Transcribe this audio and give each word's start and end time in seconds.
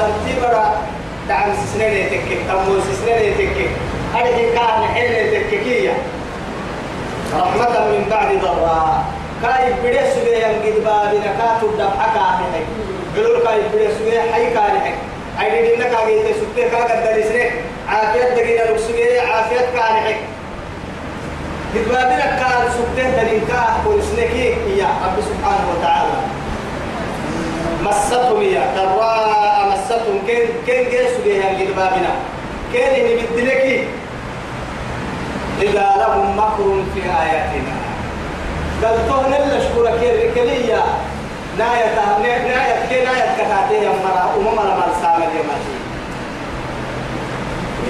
ذا 0.00 0.12
تبرا 0.26 0.66
دعم 1.28 1.48
سنين 1.74 2.06
تكك 2.10 2.38
تمو 2.48 2.80
سنين 2.80 3.34
تكك 3.38 3.70
أرجي 4.16 4.50
كان 4.56 4.80
حين 4.94 5.30
تككية 5.32 5.92
رحمة 7.34 7.86
من 7.88 8.06
بعد 8.10 8.28
ضراء. 8.42 9.04
كاي 9.42 9.72
بدي 9.84 9.98
سوي 10.14 10.34
ينقد 10.36 10.84
بابنا 10.84 11.30
كاتو 11.38 11.66
دفعك 11.78 12.16
عنك 12.16 12.66
قالوا 13.16 13.44
كاي 13.44 13.60
بدي 13.74 13.88
سوي 13.98 14.20
حي 14.32 14.44
كان 14.54 14.74
أي 15.40 15.50
دي 15.62 15.74
إنك 15.76 15.92
أجي 15.94 16.22
تسوي 16.22 16.70
كا 16.70 16.84
قدر 16.84 17.22
سنة 17.22 17.50
عافية 17.88 18.28
دقيقة 18.34 18.70
لو 18.70 18.78
سوي 18.78 19.20
عافية 19.20 19.60
كان 19.60 19.96
حك 20.04 20.16
بابنا 21.74 22.26
كان 22.40 22.62
سوي 22.76 23.04
دليل 23.04 23.40
كا 23.48 23.62
ورسنكي 23.86 24.46
يا 24.78 24.86
رب 25.04 25.16
سبحانه 25.22 25.66
وتعالى 25.78 26.20
مستهم 27.82 28.42
يا 28.42 28.64
ترى 28.76 29.39
مستهم 30.00 30.26
كين 30.26 30.48
كين 30.66 30.90
جيسوا 30.90 31.24
بها 31.24 31.50
ينقد 31.50 31.76
بابنا 31.76 32.12
كين 32.72 33.04
اللي 33.04 33.22
بدلكي 33.36 33.86
إذا 35.62 35.86
لهم 35.98 36.38
مكر 36.38 36.82
في 36.94 37.00
آياتنا. 37.00 37.74
قال 38.84 39.08
تهن 39.08 39.32
إلا 39.34 39.60
شكورك 39.68 40.00
الركلية 40.02 40.82
ناية 41.58 41.94
ناية 42.22 42.86
كي 42.88 43.04
ناية 43.04 43.34
كتاتي 43.36 43.88
مرا 43.88 44.34
أمم 44.36 44.60
لما 44.60 44.86
السامة 44.96 45.24
يماتي 45.24 45.76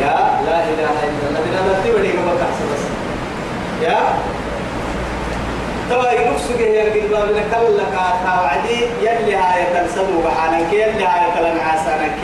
يا 0.00 0.14
لا 0.46 0.58
إله 0.64 0.90
إلا 1.06 1.28
الله. 1.28 1.40
بنا 1.40 1.60
قبل 1.60 2.08
كحس 2.40 2.60
بس. 2.72 2.84
يا 3.82 3.98
توا 5.90 6.10
ينفسك 6.10 6.60
هي 6.60 6.82
القلبة 6.88 7.24
من 7.24 7.42
كل 7.52 7.78
كاتا 7.94 8.32
وعدي 8.42 8.78
يلي 9.02 9.34
هاي 9.34 9.64
تنسبوا 9.74 10.22
بحالك 10.24 10.72
يلي 10.72 11.04
هاي 11.04 11.24
تلنعاسانك. 11.36 12.22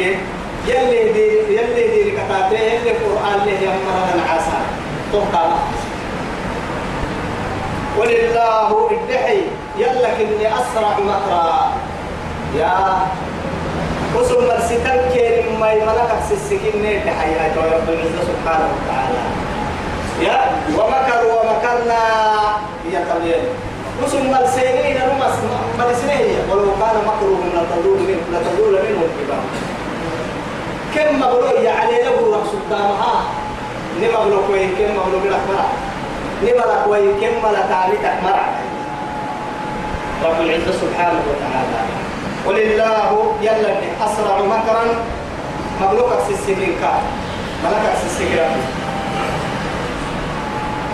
يلي 0.67 1.13
دي 1.13 1.27
يلي 1.57 1.85
دي 1.89 2.11
كتاتي 2.11 2.55
يلي 2.55 2.91
قرآن 2.91 3.39
له 3.47 3.53
يمرنا 3.53 4.15
العاسان 4.15 4.67
توقع 5.13 5.47
ولله 7.99 8.91
الدحي 8.91 9.41
يلا 9.79 10.09
كني 10.19 10.47
أسرع 10.49 10.99
مكرا. 10.99 11.73
يا 12.59 12.75
وسم 14.17 14.47
مرسكن 14.49 15.01
كيرم 15.13 15.61
ما 15.61 15.73
يملك 15.73 16.11
سسكين 16.31 16.83
نيت 16.83 17.07
حياة 17.07 17.57
رب 17.57 17.89
العزة 17.89 18.23
سبحانه 18.31 18.69
وتعالى. 18.75 19.46
طبيعي 23.15 23.43
وسم 24.05 24.31
مرسينين 24.31 24.97
نمس 24.97 25.37
مرسينين 25.79 26.39
ولو 26.51 26.63
كان 26.81 26.97
مكرهم 27.09 27.51
لتدور 27.55 27.99
منه 28.09 28.23
لتدور 28.33 28.71
منه 28.71 29.03
الجبال 29.09 29.45
كم 30.95 31.21
مغلو 31.21 31.63
يعني 31.63 32.03
له 32.05 32.17
رب 32.37 32.47
سبحانه 32.53 33.01
نما 34.01 34.25
بلو 34.25 34.39
كوي 34.47 34.67
كم 34.79 34.95
بلو 35.07 35.19
بلا 35.25 35.39
مرا 35.49 35.67
نما 36.43 36.65
لا 36.71 36.77
كوي 36.85 37.13
كم 37.21 37.53
لا 37.53 37.63
تعالي 37.69 37.97
تكمرا 37.97 38.47
رب 40.25 40.41
العزة 40.41 40.73
سبحانه 40.83 41.21
وتعالى 41.31 41.81
ولله 42.47 43.33
يلا 43.43 43.73
أسرع 44.07 44.37
مكرا 44.39 44.85
مبلوك 45.83 46.13
السجين 46.31 46.77
كا 46.81 46.93
ملك 47.65 47.85
السجين 48.05 48.51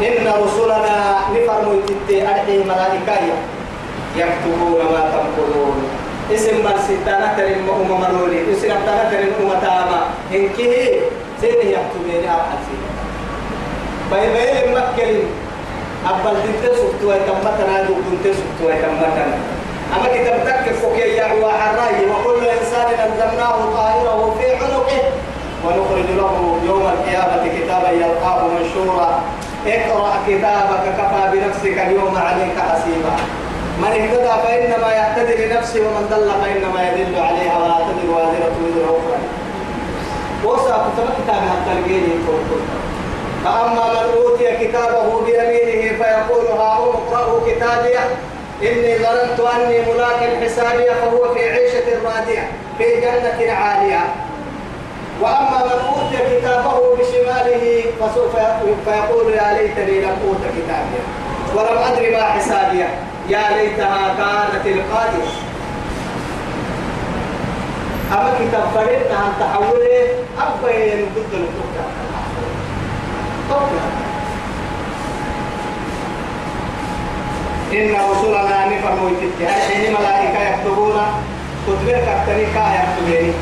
إن 0.00 0.26
رسلنا 0.26 0.97
نفرموا 1.34 1.82
تتي 1.86 2.28
أرحي 2.28 2.58
ملائكة 2.64 3.20
يكتبون 4.16 4.80
ما 4.92 5.03
تنقلون. 5.12 5.76
اسم 6.34 6.56
من 6.64 6.76
ستانة 6.88 7.34
ترين 7.36 7.69
أم 7.69 7.91
مرولي 8.00 8.52
اسم 8.52 8.58
ستانة 8.58 9.10
ترين 9.10 9.32
أم 9.41 9.50
تاما. 9.60 10.00
إنكي 10.34 11.00
سين 11.41 11.60
يكتبين 11.75 12.25
أرحي 12.28 12.76
بأي 14.10 14.26
بأي 14.32 14.75
مكة 14.75 15.10
أبل 16.10 16.36
دنت 16.44 16.64
سكتوا 16.75 17.14
تمتنا 17.26 17.82
دو 17.82 17.94
دنت 17.94 18.34
سكتوا 18.36 18.75
تمتنا. 18.82 19.36
أما 19.97 20.08
كتاب 20.14 20.38
تك 20.47 20.72
فوق 20.72 20.97
يا 20.97 21.26
وحراي 21.42 22.06
وكل 22.10 22.47
إنسان 22.47 22.88
ألزمناه 23.04 23.56
طائره 23.76 24.36
في 24.38 24.47
عنقه. 24.54 25.02
ونخرج 25.64 26.08
له 26.16 26.58
يوم 26.66 26.84
القيامة 26.86 27.42
كتابا 27.56 27.91
يلقاه 27.91 28.48
منشورا. 28.48 29.22
اقرأ 29.67 30.12
كتابك 30.28 30.84
كفى 30.99 31.23
بنفسك 31.33 31.78
اليوم 31.87 32.17
عليك 32.17 32.56
حسيبا. 32.59 33.15
من 33.78 33.89
اهتدى 33.89 34.34
فإنما 34.45 34.93
يهتدي 34.93 35.47
لنفسه 35.47 35.81
ومن 35.81 36.06
ضل 36.11 36.31
فإنما 36.43 36.91
يدل 36.91 37.21
عليها 37.21 37.59
ولا 37.59 37.77
تدل 37.87 38.11
وازرة 38.11 38.55
وزر 38.62 38.84
أخرى. 38.84 39.19
وصى 40.45 40.75
كتاب 40.75 41.09
كتاب 41.25 41.43
التلقين 41.59 42.27
فأما 43.45 43.84
من 43.93 44.23
أوتي 44.23 44.67
كتابه 44.67 45.21
بيمينه 45.21 45.97
فيقول 45.99 46.47
هاؤم 46.59 46.94
اقرأوا 46.94 47.41
كتابي؟ 47.47 47.99
إني 48.62 48.99
ظننت 48.99 49.41
أني 49.41 49.79
ملاك 49.81 50.44
حسابي 50.44 50.84
فهو 50.84 51.34
في 51.34 51.50
عيشة 51.50 51.89
راضية 52.05 52.49
في 52.79 53.00
جنة 53.00 53.53
عالية. 53.53 54.00
وأما 55.21 55.59
من 55.65 55.78
أوتي 55.89 56.39
كتابه 56.39 56.97
بشماله 56.99 57.84
فسوف 58.00 58.37
فيقول 58.84 59.33
يا 59.33 59.53
ليتني 59.59 60.00
لم 60.00 60.17
أوت 60.28 60.41
كتابي. 60.56 60.99
ولم 61.55 61.78
أدري 61.93 62.11
ما 62.17 62.23
حسابي. 62.23 62.78
يا 63.28 63.43
ليتها 63.56 64.15
كانت 64.19 64.67
القاضية 64.67 65.33
أما 68.12 68.34
كتاب 68.41 68.65
فريد 68.75 69.06
عن 69.12 69.33
تحوله 69.41 70.09
أبين 70.39 71.06
ضد 71.17 71.33
الكتاب 71.34 71.91
إن 77.73 77.94
رسلنا 78.11 78.67
نفرموا 78.67 79.11
يتكي 79.11 79.44
الحين 79.49 79.93
ملائكة 79.94 80.41
يكتبون؟ 80.55 80.94
كتبك 81.67 82.09
التريكة 82.09 82.75
يكتبين 82.75 83.34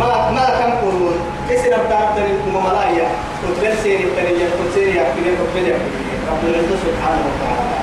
ما 0.00 0.30
ما 0.30 0.46
تنقلون 0.46 1.18
اسم 1.50 1.70
بتاعت 1.86 2.18
الملايا 2.46 3.08
كتبين 3.64 3.82
سيري 3.82 4.04
التريكة 4.04 4.46
كتبين 4.50 4.72
سيري 4.74 4.90
يكتبين 4.90 5.36
كتبين 5.36 5.74
رب 6.30 6.44
العزة 6.48 6.76
سبحانه 6.86 7.24
وتعالى. 7.30 7.78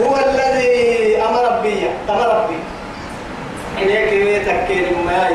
هو 0.00 0.16
الذي 0.16 1.22
أمر 1.22 1.60
بي 1.62 1.86
أمر 2.08 2.46
بي. 2.48 2.58
إليك 3.82 4.12
يتكين 4.12 4.84
ما 5.06 5.28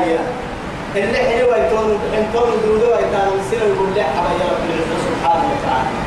اللي 0.96 1.18
حلوة 1.18 1.56
يكون 1.56 1.98
يكون 2.12 2.50
دودو 2.64 2.90
يكون 2.90 3.40
سنة 3.50 3.64
يقول 3.74 3.88
لي 3.94 4.02
حبايا 4.02 4.50
رب 4.50 4.66
سبحانه 5.08 5.46
وتعالى. 5.52 5.98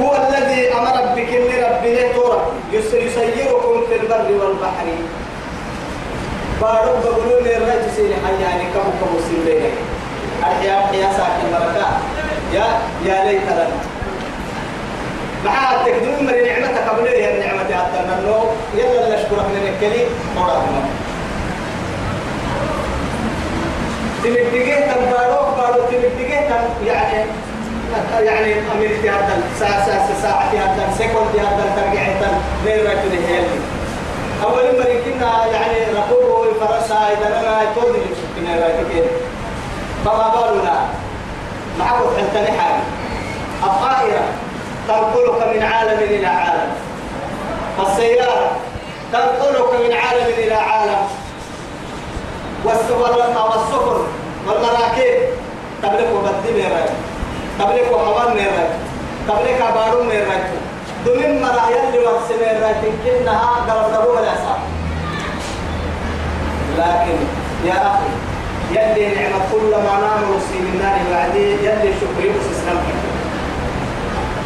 هو 0.00 0.10
الذي 0.28 0.72
أمر 0.72 1.14
بكل 1.16 1.48
ربنا 1.62 2.12
تورا. 2.14 2.52
يسيركم 2.72 3.82
في 3.88 3.96
البر 3.96 4.44
والبحر. 4.44 4.86
بارو 6.60 6.92
بقولون 7.04 7.46
الرجل 7.46 7.90
سيني 7.96 8.14
حياني 8.14 8.64
كم 8.74 8.90
كم 9.00 9.12
سيني 9.28 9.89
الحياة 10.40 10.92
يا 10.92 11.12
ساكن 11.12 11.52
بركة 11.52 11.86
يا 12.54 12.66
يا 13.06 13.24
ليت 13.24 13.42
لنا 13.42 13.68
معها 15.44 15.84
تقدم 15.84 16.24
من 16.26 16.44
نعمتك 16.46 16.88
قبل 16.88 17.08
هي 17.08 17.34
النعمة 17.34 17.62
هذا 17.62 18.00
يلا 18.74 19.14
نشكرك 19.16 19.44
من 19.54 19.74
الكلي. 19.74 20.04
مرادنا 20.36 20.82
تمدقيه 24.24 24.74
تنباروك 24.74 25.48
بارو 25.56 25.82
تمدقيه 25.90 26.40
تن 26.48 26.86
يعني 26.86 27.24
يعني 28.20 28.54
أمير 28.74 28.98
في 29.02 29.10
هذا 29.10 29.42
ساعة 29.60 29.86
ساعة 29.86 30.22
ساعة 30.22 30.50
في 30.50 30.58
هذا 30.58 30.94
سكون 30.98 31.28
في 31.32 31.40
هذا 31.40 31.64
ترجع 31.76 32.06
تن 32.20 32.34
غير 32.64 32.84
ما 32.84 32.94
تنهي 32.94 33.40
أول 34.44 34.78
ما 34.78 34.84
يمكننا 34.88 35.46
يعني 35.46 35.78
ركوبه 35.98 36.50
الفرسة 36.50 36.94
إذا 36.94 37.26
أنا 37.40 37.74
تودي 37.74 37.98
كنا 38.36 38.54
رايكين 38.54 39.04
فما 40.04 40.28
بالنا؟ 40.34 40.80
معك 41.78 42.02
حتى 42.18 42.52
حاجة 42.52 42.82
الطائرة 43.64 44.24
تنقلك 44.88 45.56
من 45.56 45.62
عالم 45.62 45.98
إلى 45.98 46.26
عالم. 46.26 46.72
السيارة 47.80 48.50
تنقلك 49.12 49.74
من 49.80 49.92
عالم 49.92 50.26
إلى 50.38 50.54
عالم. 50.54 51.02
والسفن 52.64 53.00
والمراكب 54.46 55.18
تبلك 55.82 56.08
وبدي 56.14 56.52
ميراي 56.54 56.88
تبلك 57.58 57.92
وحوان 57.92 58.34
ميراي 58.34 58.68
تبلك 59.28 59.60
أبارو 59.60 60.02
ميراي 60.02 60.42
دمين 61.06 61.42
مرا 61.42 61.68
يلي 61.70 61.98
ورسي 61.98 62.34
ميراي 62.40 62.74
تنكنها 62.74 63.50
قرب 63.68 63.92
دبو 63.92 64.10
ولا 64.16 64.34
سام 64.34 64.60
لكن 66.78 67.16
يا 67.64 67.72
أخي 67.72 68.10
يلي 68.70 69.04
نعمة 69.14 69.40
كل 69.52 69.70
ما 69.70 69.94
نام 70.02 70.20
من 70.30 70.70
النار 70.74 70.98
بعدي 71.12 71.46
يلي 71.66 71.90
شكري 72.00 72.28
بس 72.28 72.46
إسلام. 72.56 72.78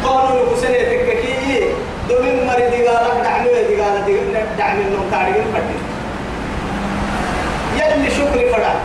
قالوا 0.05 0.45
لك 0.45 0.57
سنة 0.57 0.77
تككي 0.77 1.69
دومين 2.09 2.47
مريض 2.47 2.73
قالك 2.87 3.17
دعمي 3.23 3.49
قال 3.81 3.97
دعمي 4.57 4.81
النوم 4.81 5.05
تعرفين 5.11 5.45
فتي 5.53 5.77
يلي 7.79 8.09
شكري 8.09 8.49
فرع. 8.49 8.75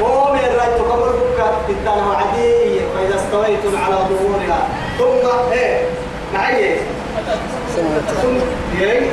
وهو 0.00 0.32
من 0.32 0.38
الرأي 0.38 0.78
تقبل 0.78 1.12
بك 1.12 1.40
بالتالي 1.68 2.16
عدي 2.16 2.80
فإذا 2.94 3.16
استويتم 3.16 3.76
على 3.84 3.94
ظهورها. 3.94 4.60
ثم 4.98 5.52
إيه 5.52 5.82
معي. 6.34 6.76
ثم 8.22 8.36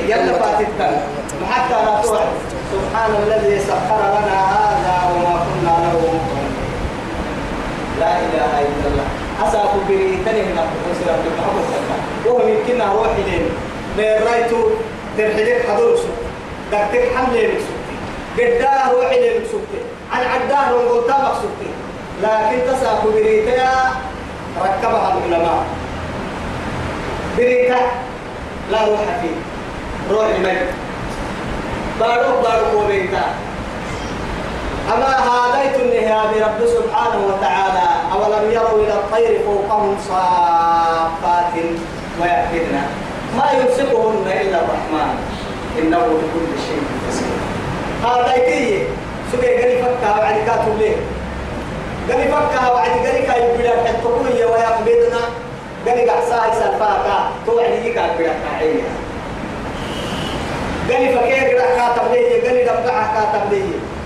يلا 0.08 0.34
فاتتا 0.40 1.08
حتى 1.52 1.74
لا 1.86 2.02
توعد. 2.02 2.28
سبحان 2.72 3.12
الذي 3.24 3.60
سخر 3.60 4.02
لنا 4.16 4.40
هذا 4.56 4.96
وما 5.12 5.36
كنا 5.46 5.74
له 5.84 6.02
مقرنين 6.16 6.54
لا 8.00 8.12
إله 8.20 8.54
إلا 8.62 8.88
الله. 8.92 9.08
اساف 9.48 9.72
بريتني 9.88 10.42
من 10.50 10.58
الرسول 10.64 11.08
عبد 11.16 11.28
محمد 11.38 11.64
صلى 11.68 11.78
الله 11.80 11.96
عليه 11.96 12.04
وسلم. 12.04 12.26
وهو 12.26 12.48
يمكن 12.48 12.82
أروح 12.82 13.12
الين 13.24 13.46
من 13.98 14.10
رايتو 14.28 14.60
ترحلك 15.18 15.66
حضور 15.70 15.96
سوق 15.96 16.18
دكتك 16.72 17.06
حملة 17.16 17.54
سوقتي 17.66 17.96
قداه 18.38 18.92
روح 18.92 19.10
الين 19.12 19.42
سوقتي 19.52 19.82
عن 20.12 20.22
عداه 20.34 20.76
ونقولتا 20.76 21.18
مقصودتي 21.18 21.70
لكن 22.24 22.58
تساف 22.68 23.06
بريتها 23.06 24.02
ركبها 24.62 25.18
العلماء. 25.18 25.64
بريتا 27.38 27.80
لا 28.72 28.80
روح 28.88 29.00
فيه. 29.22 29.38
روح 30.12 30.26
الميت 30.36 30.70
بارو 32.00 32.42
بارو 32.44 32.66
كوبيتا 32.74 33.26
أما 34.94 35.12
هاديت 35.28 35.76
النهاية 35.82 36.28
برب 36.32 36.68
سبحانه 36.68 37.20
وتعالى 37.28 37.88
أولم 38.14 38.52
يروا 38.52 38.84
إلى 38.84 38.94
الطير 38.94 39.40
فوقهم 39.46 39.98
صافات 40.10 41.54
ويأكلن 42.22 42.84
ما 43.38 43.52
يمسكهن 43.52 44.26
إلا 44.42 44.58
الرحمن. 44.58 45.16
إنه 45.80 45.98
بكل 45.98 46.52
شيء 46.68 46.84
بصير. 47.08 47.36
هاديتي 48.04 48.88
سكي 49.32 49.56
قال 49.62 49.84
فكها 49.84 50.20
وعد 50.20 50.36
كاتب 50.48 50.78
ليه 50.80 50.96
قال 52.12 52.28
فكها 52.28 52.72
وعد 52.72 52.90
قال 52.90 53.26
كاي 53.28 53.58
بلا 53.58 53.92
تقوي 53.92 54.46
ويقبضنا 54.46 55.22
قال 55.88 56.10
قعساي 56.10 56.52
سلفاكا 56.60 57.18
توعدي 57.46 57.94
كاتب 57.94 58.22
لك 58.22 58.36
قال 60.90 61.04
فكيف 61.16 61.44
قرأ 61.44 61.76
كاتب 61.78 62.12
لي؟ 62.14 62.42
قال 62.48 62.58
دبع 62.66 62.98
كاتب 63.16 63.52
لي. 63.52 63.64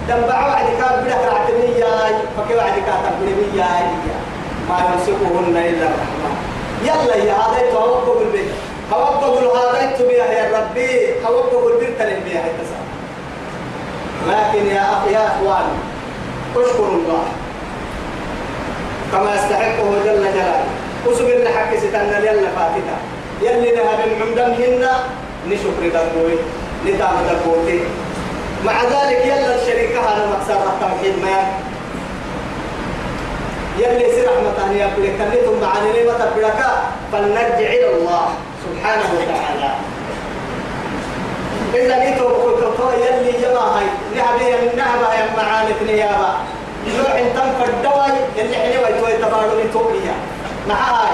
دبع 0.09 0.47
وعد 0.47 0.65
كاتب 0.79 1.07
لك 1.07 1.21
رعتني 1.31 1.79
يا 1.79 1.93
فكيف 2.37 2.57
وعد 2.57 2.73
كاتب 2.87 3.15
لي 3.25 3.59
يا 3.59 3.69
ما 4.69 4.77
يمسكهن 4.79 5.57
إلا 5.57 5.85
الرحمن. 5.87 6.35
يلا 6.83 7.15
يا 7.15 7.33
هذا 7.33 7.71
توقف 7.71 8.21
البيت. 8.21 8.51
توقف 8.91 9.55
هذا 9.55 9.95
تبيها 9.99 10.25
يا 10.25 10.57
ربي 10.57 11.13
توقف 11.23 11.73
البيت 11.73 11.99
تلم 11.99 12.19
بها 12.25 12.43
لكن 14.27 14.67
يا 14.67 14.81
أخي 14.81 15.13
يا 15.13 15.27
أخوان 15.27 15.67
اشكروا 16.55 16.87
الله. 16.87 17.23
كما 19.11 19.35
يستحقه 19.35 19.89
جل 20.05 20.23
جلاله. 20.33 20.63
وسبل 21.07 21.47
حق 21.47 21.75
ستنا 21.77 22.19
يلا 22.19 22.49
فاتتا 22.55 22.97
يلي 23.41 23.71
نهب 23.71 23.99
من 24.19 24.35
دمهن 24.35 24.87
نشكر 25.47 25.83
دموي 25.93 26.35
نتام 26.85 27.15
دبوتي 27.29 27.79
مع 28.65 28.83
ذلك 28.83 29.25
يلا 29.25 29.55
الشركة 29.55 29.99
هذا 29.99 30.27
مقصر 30.31 30.59
التوحيد 30.73 31.15
ما 31.23 31.37
يلي 33.79 34.11
سر 34.11 34.27
رحمة 34.27 34.73
يا 34.75 34.87
بلك 34.97 35.17
كلتم 35.17 35.61
معنا 35.61 35.89
نعمة 35.95 36.31
بلك 36.35 36.59
فلنرجع 37.11 37.69
إلى 37.75 37.89
الله 37.95 38.25
سبحانه 38.65 39.09
وتعالى. 39.17 39.71
إذا 41.75 41.95
نيتو 41.99 42.27
بقول 42.27 42.53
كتو 42.59 42.89
يلي 42.89 43.31
جما 43.41 43.59
هاي. 43.59 43.85
نعبي 44.15 44.51
من 44.51 44.77
نعبا 44.77 45.13
يا 45.13 45.25
معاني 45.37 45.73
نيابا 45.87 46.31
نوع 46.97 47.19
تم 47.35 47.49
فالدواي 47.59 48.11
يلي 48.37 48.55
حلوة 48.55 48.89
يتوي 48.89 49.13
تبارو 49.13 49.59
نتوبيا 49.63 50.15
مع 50.67 50.75
هاي 50.75 51.13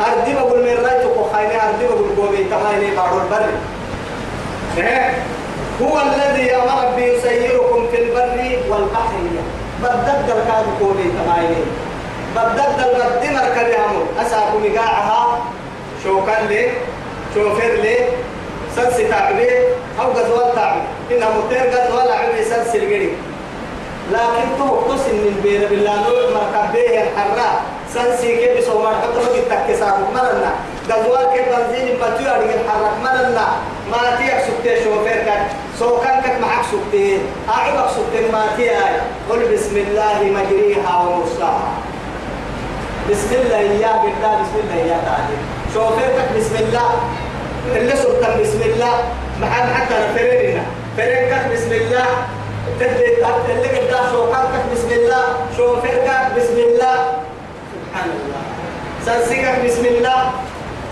أردي 0.00 0.34
بقول 0.34 0.60
من 0.60 0.76
رايتو 0.84 1.08
كخايني 1.14 1.56
أردي 1.68 1.84
بقول 1.86 2.08
قوبي 2.16 2.44
تمايني 2.44 2.96
بارو 2.96 3.20
البر 3.20 3.46
هو 5.82 6.00
الذي 6.00 6.54
أمر 6.54 6.96
بيسيركم 6.96 7.86
في 7.90 8.02
البر 8.02 8.58
والبحر. 8.68 9.12
بدد 9.82 10.30
الكاد 10.30 10.64
كوني 10.78 11.04
تمايني 11.18 11.62
بدد 12.36 12.78
البد 12.78 13.22
مركب 13.32 13.68
يامو 13.68 14.02
أساكو 14.20 14.58
مقاعها 14.58 15.38
شوكان 16.04 16.46
لي 16.46 16.70
شوفر 17.34 17.72
لي 17.82 17.96
سلسي 18.76 19.08
تعبي 19.08 19.48
أو 20.00 20.12
غزوال 20.12 20.54
تعبي. 20.54 20.80
إنها 21.10 21.28
متير 21.28 21.70
غزوال 21.70 22.12
عبي 22.12 22.44
سلسي 22.44 22.78
القريب 22.78 23.12
لكن 24.12 24.46
تو 24.58 24.94
تسن 24.94 25.14
من 25.14 25.40
بين 25.42 25.60
بالله 25.60 25.94
نور 25.94 26.22
مركب 26.34 26.72
به 26.72 27.02
الحراء. 27.02 27.62
سنسي 27.94 28.36
كيف 28.36 28.64
سوما 28.66 28.88
حتى 28.88 29.48
ما 29.50 29.66
تكسر 29.66 29.98
مرنا. 30.14 30.52
غزوال 30.92 31.26
كيف 31.32 31.48
بنزين 31.48 31.96
بتوي 31.96 32.28
أرجع 32.30 32.54
الحرك 32.54 32.94
مرنا 33.04 33.48
ما 33.90 34.16
تيك 34.18 34.34
سكتي 34.46 34.84
شوفير 34.84 35.24
كان. 35.24 35.48
سو 35.78 36.00
كان 36.00 36.20
كت 36.20 36.36
معك 36.42 36.64
سكتي 36.72 37.18
أعبك 37.48 37.90
سكتي 37.90 38.32
ما 38.32 38.46
تي 38.56 38.70
قل 39.30 39.40
بسم 39.54 39.76
الله 39.76 40.18
مجريها 40.36 40.98
ومرساها. 40.98 41.72
بسم 43.10 43.30
الله 43.32 43.56
يا 43.56 43.92
بدا 44.02 44.30
بسم 44.40 44.56
الله 44.64 44.80
يا 44.90 44.98
تعالى 45.06 45.36
شوفير 45.74 46.08
كت 46.16 46.30
بسم 46.38 46.54
الله. 46.64 46.90
اللي 47.76 47.96
سلطان 47.96 48.42
بسم 48.42 48.62
الله. 48.62 48.94
محل 49.40 49.74
حتى 49.74 49.94
فريرنا 50.14 50.62
فرير 50.96 51.28
كت 51.30 51.52
بسم 51.52 51.72
الله. 51.72 52.06
اللي 52.80 53.68
قد 53.68 54.10
شوكان 54.12 54.44
كت 54.52 54.64
بسم 54.72 54.90
الله. 54.90 55.24
شوفير 55.56 55.94
كت 56.06 56.26
بسم 56.36 56.56
الله. 56.56 56.96
سبحان 57.72 58.10
الله. 58.18 58.42
سنسيكك 59.06 59.64
بسم 59.64 59.84
الله. 59.84 60.30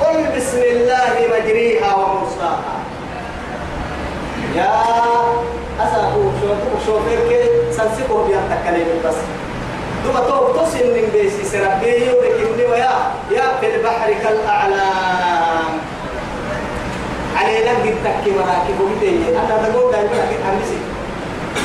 قل 0.00 0.24
بسم 0.36 0.58
الله 0.62 1.12
مجريها 1.34 1.94
ومرساها 1.94 2.74
يا 4.56 4.70
أسأل 5.80 6.12
شوفير 6.86 7.18
كي 7.28 7.72
سنسيكه 7.72 8.26
بيان 8.26 8.42
تكلم 8.50 8.88
بس 9.04 9.14
ثم 10.04 10.18
تو 10.28 10.52
تصل 10.52 10.86
من 10.86 11.08
بيسي 11.12 11.44
سربيه 11.44 12.12
ولكني 12.12 12.66
ويا 12.66 12.92
يا 13.30 13.44
في 13.60 13.76
البحر 13.76 14.12
كالأعلام. 14.24 15.72
علينا 17.36 17.70
قد 17.70 17.94
تكي 18.04 18.30
مراكب 18.30 18.80
وبدي 18.80 19.16
أنا 19.28 19.68
تقول 19.68 19.92
دائما 19.92 20.08
أكيد 20.10 20.40
حمسي 20.46 20.78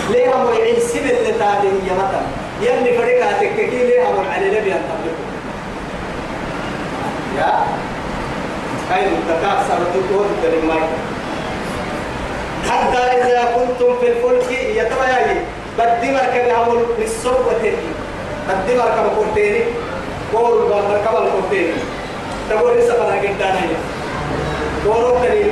ليه 0.10 0.36
هم 0.36 0.54
يعين 0.54 0.80
سبل 0.80 1.16
لتادي 1.24 1.68
يا 1.88 1.94
مثلا 1.94 2.22
يلي 2.62 2.98
فريقاتك 2.98 3.56
كي 3.56 3.68
ليه 3.88 4.10
هم 4.10 4.26
علينا 4.36 4.60
بيان 4.60 4.82
تبلغ 4.90 5.16
يا؟ 7.38 7.64
خير 8.96 9.08
التكاثر 9.08 9.78
تقول 9.94 10.26
الماء 10.64 10.90
حتى 12.70 12.98
إذا 12.98 13.44
كنتم 13.56 14.00
في 14.00 14.08
الفلك 14.08 14.52
يتبعي 14.52 15.38
بدي 15.80 16.12
مركب 16.12 16.50
عمل 16.56 16.86
للصوب 17.00 17.34
وتركي. 17.48 17.76
بدي 18.50 18.78
مركب 18.78 19.18
قرتيني 19.18 19.64
قول 20.34 20.70
مركب 20.70 21.16
القرتيني 21.16 21.74
تقول 22.50 22.78
لسه 22.78 22.94
فلا 22.94 23.20
قدانا 23.20 23.60
هي 23.62 23.76
قولوا 24.86 25.20
تريني 25.20 25.52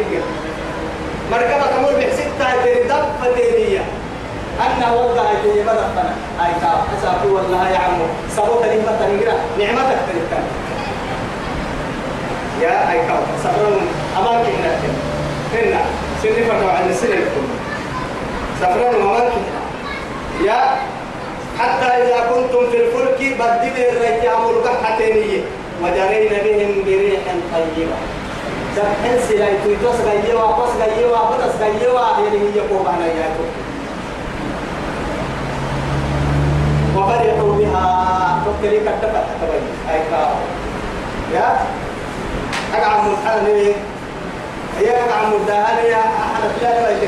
مركب 1.31 1.61
كمول 1.75 1.93
بحسيت 1.93 2.27
تايتين 2.39 2.87
دب 2.87 3.05
فتينية 3.21 3.83
أنا 4.59 4.93
وضع 4.93 5.23
يدي 5.31 5.61
مدفنا 5.61 6.15
أي 6.41 6.53
كاب 6.61 6.83
أسافي 6.99 7.27
والله 7.27 7.69
يا 7.69 7.77
عمو 7.77 8.05
سبوت 8.35 8.65
لي 8.65 8.77
متى 8.77 9.25
نعمتك 9.59 9.97
تلك 10.09 10.62
يا 12.61 12.91
أي 12.91 13.07
كاب 13.07 13.23
سفرون 13.43 13.81
أمامك 14.17 14.45
هنا 14.45 14.71
هنا. 15.53 15.81
سنة 16.23 16.31
فتوى 16.31 16.71
عن 16.71 16.89
السنة 16.89 17.13
الكل. 17.13 17.47
سفرون 18.61 19.01
أمامك 19.01 19.31
يا. 20.45 20.59
حتى 21.59 21.85
إذا 21.85 22.19
كنتم 22.29 22.71
في 22.71 22.77
الفلك 22.77 23.19
بدل 23.39 23.83
الريت 23.83 24.25
عمل 24.25 24.55
قحتينية 24.65 25.41
وجرينا 25.83 26.43
بهم 26.43 26.83
بريح 26.85 27.21
طيبة. 27.53 27.97
سبحان 28.75 29.19
سلاي 29.27 29.53
تويتوس 29.63 29.95
غيوا 30.05 30.51
بس 30.51 30.69
غيوا 30.79 31.17
بس 31.17 31.55
غيوا. 31.61 31.99
يعني 32.23 32.37
هي 32.37 32.59
قوبانا 32.59 33.05
يا 33.05 33.27
وفرحوا 36.97 37.53
بها. 37.57 38.43
تكري 38.45 38.79
كتبت. 38.79 39.25
تبين 39.41 39.65
أي 39.89 39.99
كاب 40.11 40.35
يا. 41.33 41.82
أقعد 42.73 43.01
قوبانا 43.07 43.49
يا 44.81 44.95
أقعد 45.09 45.33
قوبانا 45.33 45.81
يا 45.81 45.97
أحد 45.97 46.43
لا 46.61 46.71
لا 46.81 47.07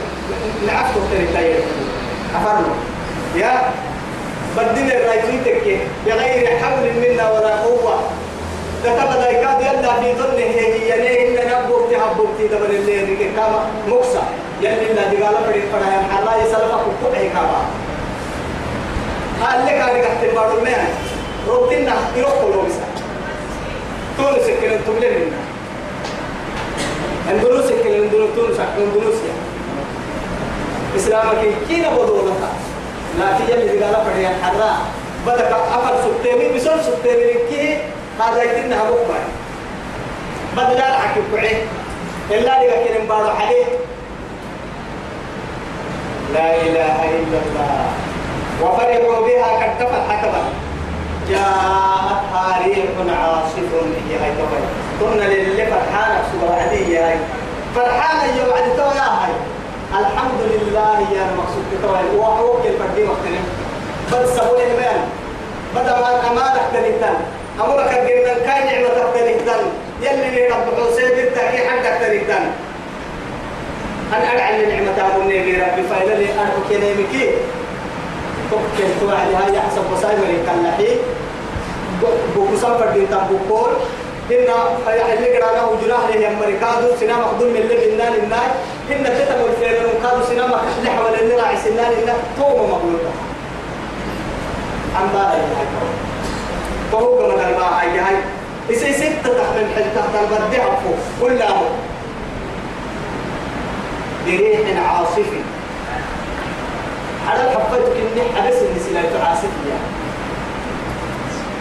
نعفتو 0.67 0.99
تري 1.11 1.27
تاير 1.33 1.59
أفرنا 2.35 2.73
يا 3.35 3.71
بدنا 4.57 4.93
رايتك 5.07 5.81
بغير 6.05 6.59
حول 6.59 6.85
منا 7.01 7.31
ولا 7.31 7.55
قوة. 7.55 7.99
كتب 8.83 9.09
ذلك 9.21 9.43
يلا 9.61 9.93
في 10.01 10.13
ظنه. 10.13 10.37
هي 10.37 10.87
يعني 10.87 11.27
إن 11.27 11.47
نبوك 11.51 11.91
تحبوك 11.91 12.29
تدبر 12.39 12.69
الليل. 12.69 13.31
كما 13.35 13.59
مكسا 13.87 14.23
يلي 14.61 14.93
لا 14.93 15.03
دقالة 15.13 15.39
فريد 15.47 15.63
فرها 15.71 16.07
حلا 16.11 16.43
يسلفك 16.43 16.83
كل 17.01 17.17
كما 17.33 17.61
قال 19.41 19.65
لك 19.65 19.73
أنا 19.73 19.99
قحت 20.05 20.23
البارو 20.23 20.61
مين 20.61 20.77
روتينا 21.47 21.95
يروح 22.15 22.31
كلو 22.31 22.61
بسا 22.61 22.85
تونس 24.17 24.47
كنا 24.61 24.77
تبلين 24.87 25.13
منا 25.13 25.44
اندلس 27.31 27.71
كنا 27.71 27.95
اندلس 27.97 28.35
تونس 28.35 28.59
اندلس 28.59 29.19
يا 29.27 29.35
إسلامك 30.95 31.41
كينا 31.67 31.89
بدولتها 31.89 32.51
لكن 33.19 33.53
يلي 33.53 33.77
دقالة 33.79 34.03
فريد 34.03 34.27
حلا 34.43 34.71
بدك 35.27 35.51
أفر 35.73 35.95
سبتيمي 36.03 36.49
بسول 36.55 36.83
سبتيمي 36.83 37.33
كي 37.49 37.77
هذا 38.19 38.43
يتنا 38.43 38.83
مقبل 38.83 39.23
بدل 40.57 40.75
لا 40.77 40.93
حكي 40.99 41.19
بعيه 41.33 41.63
إلا 42.31 42.63
لك 42.63 42.97
كن 42.97 43.07
بارو 43.07 43.27
عليه 43.29 43.65
لا 46.33 46.55
إله 46.61 46.95
إلا 47.05 47.37
الله 47.45 47.85
وفرحوا 48.61 49.27
بها 49.27 49.49
كتفت 49.67 50.09
حكبا 50.09 50.43
جاءتها 51.29 52.59
ريح 52.65 52.77
عاصف 53.19 53.69
هي 54.09 54.17
هاي 54.21 54.31
توي. 54.37 54.61
قلنا 55.01 55.23
للي 55.23 55.65
فرحانة 55.65 56.23
سورة 56.31 56.53
عادية 56.53 57.07
هاي. 57.07 57.17
فرحانة 57.75 58.23
يوم 58.37 58.53
عدي 58.53 58.71
توي 58.77 58.99
هاي. 58.99 59.33
الحمد 59.99 60.39
لله 60.41 60.99
يا 61.15 61.25
مقصود 61.37 61.65
توي. 61.83 62.19
وحوك 62.19 62.65
الفردي 62.65 63.03
وقتنا 63.03 63.41
بل 64.11 64.27
سبول 64.29 64.61
المال. 64.61 65.01
بدأ 65.75 65.99
ما 65.99 66.31
أمانك 66.31 66.61
تنتن 66.73 67.15
أمرك 67.63 67.91
الجنة 67.91 68.33
كان 68.45 68.65
نعمة 68.65 69.11
تنتن 69.15 69.63
يلي 70.01 70.47
رب 70.47 70.67
حسين 70.79 71.09
بالتأكيد 71.09 71.59
حقك 71.67 71.97
تنتن 72.01 72.45
أنا 74.13 74.33
أدعى 74.33 74.65
لنعمة 74.65 74.97
أبو 75.07 75.21
النبي 75.21 75.53
ربي. 75.61 75.83
فإلى 75.89 76.15
لي 76.15 76.33
أنا 76.33 76.51
كنيمكي 76.69 77.25
فكر 77.25 77.64
توعد 78.51 79.33
هاي 79.33 79.61
حسب 79.61 79.81
وسائل 79.93 80.17
من 80.17 80.43
كالحي 80.47 80.97
بوكسان 82.35 82.77
فردين 82.77 83.07
تنبوكور 83.09 83.69
إن 84.31 84.47
اللي 85.13 85.37
قرانا 85.37 85.63
وجناه 85.65 86.11
لي 86.11 86.27
أمريكادو 86.27 86.95
سنا 86.99 87.17
مخدوم 87.17 87.49
من 87.49 87.55
اللي 87.55 87.95
بنان 87.95 88.13
الناي 88.13 88.47
إن 88.91 89.03
تتم 89.03 89.39
الفيرن 89.49 89.85
وكادو 89.85 90.25
سنا 90.29 90.47
مخدوم 90.47 90.95
حول 90.97 91.13
اللي 91.21 91.35
راعي 91.35 91.57
سنان 91.57 91.91
الناي 91.99 92.15
توم 92.37 92.69
مقلوبة 92.71 93.11
عم 94.95 95.07
بارا 95.13 95.29
هاي 95.31 95.67
فهو 96.91 97.17
كما 97.17 97.43
قال 97.43 97.59
ما 97.59 97.81
هاي 97.81 97.99
هاي 97.99 98.15
إسي 98.71 98.93
ستة 98.93 99.13
تحت 99.23 99.55
الحل 99.55 99.95
تحت 99.95 100.09
البردي 100.21 100.61
عفو 100.61 100.89
كلها 101.21 101.61
بريح 104.25 104.59
عاصف 104.89 105.54
على 107.27 107.41
الحفظ 107.43 107.75
كني 107.75 108.21
حدث 108.35 108.63
النسلاء 108.63 109.27
عاصف 109.29 109.53
يعني 109.69 109.89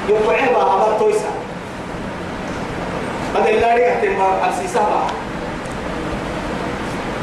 يقعبها 0.09 0.75
أبر 0.75 0.99
تويسا 0.99 1.31
بدل 3.35 3.61
لا 3.61 3.75
ريحة 3.75 4.49
السيسة 4.49 4.81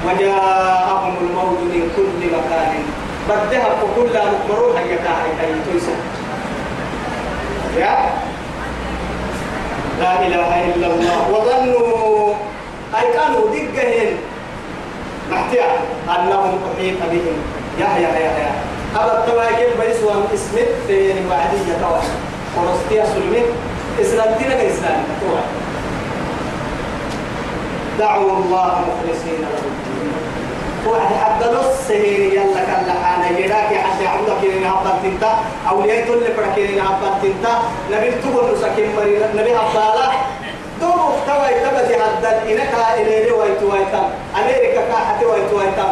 وجاءهم 0.05 1.15
الموت 1.21 1.59
من 1.59 1.91
كل 1.95 2.27
مكان. 2.27 2.83
بدها 3.29 3.69
فكل 3.69 4.09
مكروه 4.09 4.79
هي 4.79 4.95
كاهي 4.97 5.53
تويسا 5.71 5.91
يا؟ 7.77 7.95
لا 9.99 10.27
إله 10.27 10.73
إلا 10.75 10.87
الله. 10.87 11.29
وظنوا 11.31 12.33
أي 12.95 13.13
كانوا 13.13 13.45
دقهن. 13.53 14.17
محتيا 15.31 15.65
أنهم 16.09 16.59
أحيط 16.73 16.97
بهم. 17.11 17.60
يا 17.79 17.87
يا 18.03 18.09
يا 18.19 18.31
يا 18.39 18.51
أبا 18.95 19.19
التواكل 19.19 19.71
بيسوا 19.79 20.11
اسمت 20.33 20.69
في 20.87 21.13
وعدية 21.29 21.73
توا 21.81 22.01
ورستيا 22.57 23.05
سلمت 23.05 23.45
إسلامتنا 24.01 24.55
كإسلام 24.55 25.03
توا 25.21 25.39
دعوا 27.99 28.31
الله 28.31 28.67
مخلصين 28.87 29.41
له 29.41 29.57
الدين. 29.71 30.11
واحد 30.87 31.15
حتى 31.15 31.45
نص 31.55 31.87
سهيري 31.87 32.35
يلا 32.35 32.61
كلا 32.65 32.93
حانا 33.03 33.39
يراك 33.39 33.71
حتى 33.85 34.07
عبدك 34.07 34.41
إن 34.57 34.63
هبط 34.65 34.93
تنتا 35.03 35.39
أولياء 35.69 36.05
تل 36.07 36.33
فرك 36.37 36.59
إن 36.59 36.79
هبط 36.79 37.13
تنتا 37.23 37.53
نبي 37.91 38.11
تقول 38.11 38.53
نسكين 38.55 38.95
مري 38.95 39.19
نبي 39.35 39.55
هبطالا 39.55 40.07
دور 40.81 41.13
توا 41.27 41.47
يتبدي 41.47 41.95
هذا 41.95 42.41
إنك 42.49 42.73
إلى 42.97 43.31
ويت 43.31 43.63
ويتم 43.63 44.05
أمريكا 44.39 44.81
كاحت 44.91 45.23
ويت 45.23 45.53
ويتم 45.53 45.91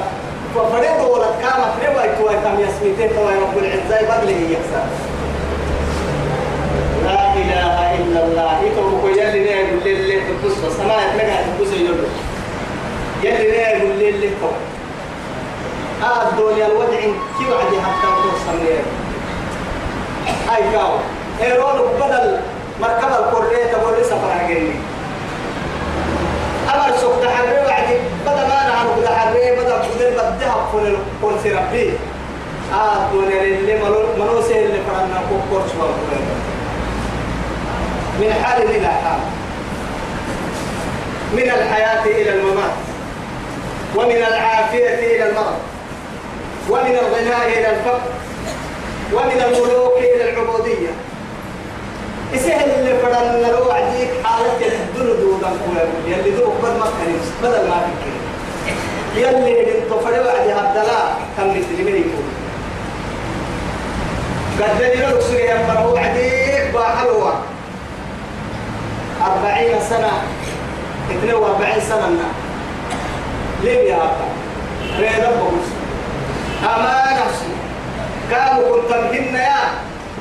ففريد 0.56 1.00
ولد 1.12 1.34
كام 1.42 1.62
فريد 1.80 1.98
ويت 1.98 2.20
ويتم 2.28 2.60
يسميتين 2.60 3.10
توا 3.16 3.32
رب 3.32 3.58
العزة 3.58 4.02
بدله 4.02 4.40
يكسر. 4.54 4.86
لا 7.06 7.34
إله 7.34 7.96
إلا 7.96 8.20
الله. 8.26 8.60
يتوب 8.64 9.10
يلي 9.10 9.40
نيل 9.40 9.70
للي 9.86 10.20
تبص 10.20 10.58
السماء 10.68 11.00
تلقى 11.14 11.38
تبص 11.58 11.72
يلي 11.74 11.94
يلي 13.24 13.48
نيل 13.52 14.00
للي 14.00 14.30
تبص 14.30 14.60
آه 16.04 16.30
الدنيا 16.30 16.68
الوضع 16.68 17.00
كي 17.38 17.46
وعدي 17.52 17.82
حتى 17.82 18.08
توصل 18.24 18.58
ليه 18.64 18.82
هاي 20.50 20.64
كاو. 20.72 20.94
هيرون 21.42 21.78
بدل 22.02 22.40
مركب 22.82 23.12
القرية 23.12 23.66
تقول 23.72 23.94
لي 23.98 24.04
سفر 24.04 24.32
عقلي 24.40 24.72
أمر 26.76 26.98
سوق 27.02 27.16
تحري 27.24 27.66
وعدي 27.66 27.98
بدل 28.26 28.59
أنا 28.82 28.90
عنك 28.92 29.04
تحري 29.04 29.52
بدل 29.52 29.82
بدل 29.96 30.12
بدها 30.12 30.70
فل 30.74 30.96
القرص 30.96 31.46
ربي. 31.46 31.94
آه 32.74 33.06
الدنيا 33.06 33.42
اللي 33.42 33.80
سهل 34.42 34.64
اللي 34.64 34.80
فرنا 34.88 35.22
شو 35.68 35.82
من 38.20 38.34
حال 38.44 38.62
إلى 38.62 38.88
حال 38.88 39.20
من 41.34 41.44
الحياة 41.44 42.06
إلى 42.06 42.34
الممات. 42.34 42.72
ومن 43.96 44.16
العافية 44.16 44.88
إلى 44.88 45.30
المرض. 45.30 45.60
ومن 46.70 46.98
الغناء 47.02 47.48
إلى 47.48 47.70
الفقر. 47.70 48.12
ومن 49.14 49.42
الملوك 49.46 49.98
إلى 49.98 50.30
العبودية. 50.30 50.90
يسهل 52.34 52.70
اللي 52.70 52.98
فرن 52.98 53.42
لو 53.42 53.72
عديك 53.72 54.10
حالة 54.24 54.68
الدنو 54.68 55.14
دودا 55.14 55.50
دوك 56.32 56.54
ما 56.64 56.86
بدل 57.44 57.70
ما 57.70 57.76
فكر 57.76 58.19
يلي 59.16 59.82
انتو 59.82 60.00
فرد 60.00 60.26
وعدي 60.26 60.54
هبدلا 60.54 61.00
كم 61.38 61.50
مثل 61.50 61.84
من 61.86 61.96
يكون 61.96 62.30
قد 64.62 64.82
لي 64.82 64.96
لو 65.06 65.22
سوري 65.22 65.50
يمبر 65.50 65.88
وعديك 65.94 66.72
باحلوة 66.74 67.34
أربعين 69.26 69.76
سنة 69.90 70.12
اثنين 71.12 71.34
وأربعين 71.36 71.82
سنة 71.90 72.10
ليه 73.64 73.90
يا 73.92 73.96
أبا؟ 73.96 74.28
ريدا 75.00 75.30
بوس 75.32 75.68
أما 76.64 77.04
نفسي. 77.14 77.52
كانوا 78.32 78.76
كنت 78.76 78.92
مهن 78.92 79.36
يا 79.36 79.58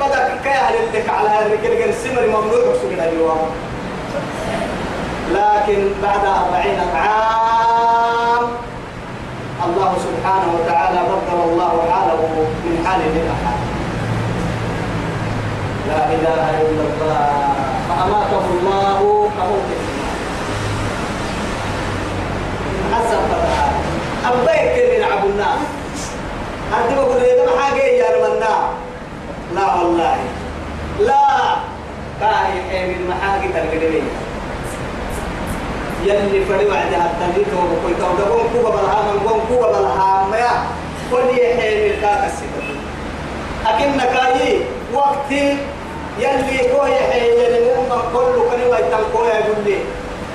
بدك 0.00 0.30
كيا 0.44 0.70
لك 0.94 1.08
على 1.08 1.46
الرجل 1.46 1.80
قال 1.82 1.88
السمر 1.88 2.26
ممنوع 2.26 2.74
سجن 2.82 3.00
اليوم. 3.00 3.50
لكن 5.32 5.88
بعد 6.02 6.24
أربعين 6.24 6.78
عام 6.96 8.48
الله 9.66 9.90
سبحانه 10.06 10.48
وتعالى 10.56 11.00
بدل 11.10 11.38
الله 11.50 11.72
حاله 11.90 12.20
من 12.64 12.74
حال 12.86 13.00
إلى 13.00 13.32
حال 13.42 13.58
لا 15.88 16.00
إله 16.14 16.44
إلا 16.60 16.84
الله. 16.88 17.26
فأماته 17.88 18.44
الله 18.54 19.00
كموته 19.36 19.80
حسب 22.92 23.20
فتحة 23.30 23.68
أبيك 24.30 24.76
من 24.92 25.02
عبد 25.12 25.24
الناس. 25.24 25.60
أنت 26.76 26.90
بقول 26.98 27.20
لي 27.22 27.32
ما 27.46 27.62
حاجة 27.62 27.82
يا 27.82 28.08
رمنا 28.16 28.54
لا 29.54 29.74
والله. 29.74 30.16
لا. 31.00 31.28
كاهي 32.20 32.86
من 32.88 33.00
محاجة 33.10 33.46
تلقدني 33.54 34.02
يلي 36.04 36.44
فري 36.44 36.66
وعد 36.66 36.92
حتى 36.94 37.26
ليتو 37.36 37.56
بقول 37.56 37.94
تو 37.98 38.32
قوم 38.32 38.46
كوبا 38.52 38.70
بالها 38.70 39.02
من 39.02 39.28
قوم 39.28 39.40
كوبا 39.48 39.66
بالها 39.72 40.26
ما 40.30 40.48
كل 41.10 41.38
يحيي 41.38 41.94
الكاك 41.94 42.24
السكر 42.26 42.64
أكن 43.66 43.98
كاي 44.14 44.60
وقت 44.94 45.30
يلي 46.18 46.58
كو 46.72 46.86
يحيي 46.86 47.44
يلي 47.44 47.60
مؤمن 47.66 48.02
كله 48.12 48.44
كن 48.50 48.62
ويتم 48.70 49.04
كو 49.12 49.24
يقول 49.24 49.64
لي 49.64 49.78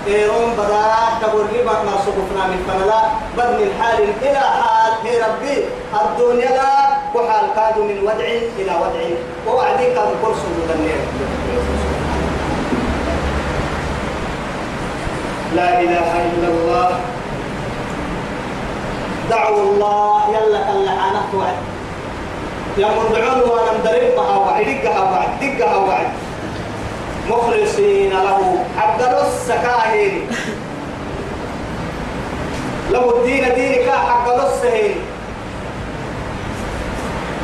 إيرون 0.08 0.53
بدات 0.58 1.13
تقول 1.22 1.46
لي 1.53 1.63
ما 1.63 1.72
مرسوقنا 1.72 2.48
من 2.51 2.60
فنلا 2.67 3.01
بل 3.38 3.50
من 3.60 3.70
حال 3.82 4.03
إلى 4.22 4.39
حال. 4.39 4.93
هي 5.03 5.22
ربي 5.22 5.55
الدنيا 6.01 6.50
لا 6.50 6.72
وحال. 7.15 7.46
كاد 7.55 7.77
من 7.79 8.00
ودع 8.03 8.27
إلى 8.60 8.72
ودع. 8.82 9.03
ووعدي 9.48 9.86
كاد 9.86 10.10
كرسو 10.22 10.48
مدنير 10.60 11.00
لا 15.56 15.80
إله 15.82 16.10
إلا 16.34 16.48
الله. 16.48 16.90
دعوا 19.30 19.62
الله. 19.64 20.18
يلا 20.34 20.60
كلا 20.68 20.92
حانك 21.02 21.30
وعد 21.34 21.60
يا 22.78 22.88
مدعون 22.88 23.40
وأنا 23.50 23.72
مدربها 23.78 24.38
وعد. 24.38 24.66
دقها 24.66 25.02
وعد. 25.12 25.30
دقها 25.42 25.78
وعد. 25.78 26.10
مخلصين 27.30 28.10
له. 28.10 28.66
عبد 28.78 29.02
السكاهين. 29.02 30.28
لو 32.92 33.18
الدين 33.18 33.56
دينك 33.56 33.90
حق 33.90 34.28
السهين 34.34 34.96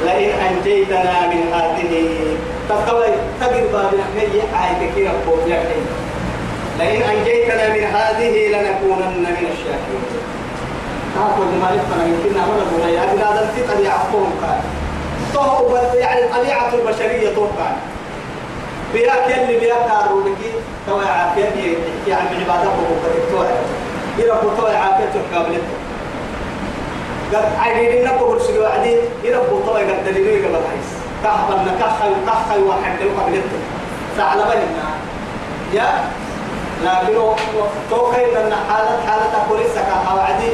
لئن 0.06 0.30
أنجيتنا 0.30 1.28
من 1.30 1.42
هذه. 1.54 2.38
تقوي 2.70 3.06
تقر 3.42 3.64
باب 3.74 3.94
الحي 3.94 4.42
عايك 4.54 4.94
كي 4.96 5.04
نقول 5.08 5.54
لئن 6.80 7.02
أنجيتنا 7.02 7.70
من 7.70 7.84
هذه 7.84 8.48
لنكونن 8.48 9.18
من 9.18 9.48
الشاكرين. 9.52 10.06
تاكل 11.16 11.50
ما 11.62 11.70
نفنا 11.76 12.06
يمكن 12.06 12.38
نعمل 12.38 12.62
بنا 12.72 12.90
يا 12.90 13.14
بلاد 13.14 13.38
انت 13.38 13.72
طبيعتهم 13.72 14.32
كان 14.42 14.62
تو 15.34 15.78
يعني 15.96 16.22
طبيعة 16.34 16.74
البشرية 16.74 17.36
توقع. 17.36 17.72
بياك 18.94 19.38
يلي 19.38 19.60
بياك 19.60 19.88
هارونكي 19.92 20.52
تو 20.88 21.00
عافية 21.00 21.78
يعني 22.08 22.30
بوكا 22.66 23.32
توعي 23.32 23.54
يربو 24.18 24.50
تو 24.58 24.66
عافية 24.66 25.06
تحكاملته 25.06 25.76
قد 27.34 27.46
عينين 27.60 28.08
نبو 28.08 28.26
برسل 28.26 28.60
وعدين 28.60 28.98
يربو 29.24 29.60
تو 29.66 29.72
قد 29.72 30.06
دليلو 30.06 30.48
قبل 30.48 30.56
حيس 30.56 30.90
كحبنا 31.24 31.72
كحي 31.80 32.10
كحي 32.28 32.62
واحد 32.62 33.02
لو 33.02 33.22
قبلته 33.22 33.60
بيننا 34.44 34.90
يا 35.74 36.04
لكن 36.84 37.14
توقي 37.90 38.26
أن 38.26 38.54
حالة 38.70 39.02
حالة 39.08 39.46
كوريسا 39.50 39.82
كحوعدي 39.82 40.52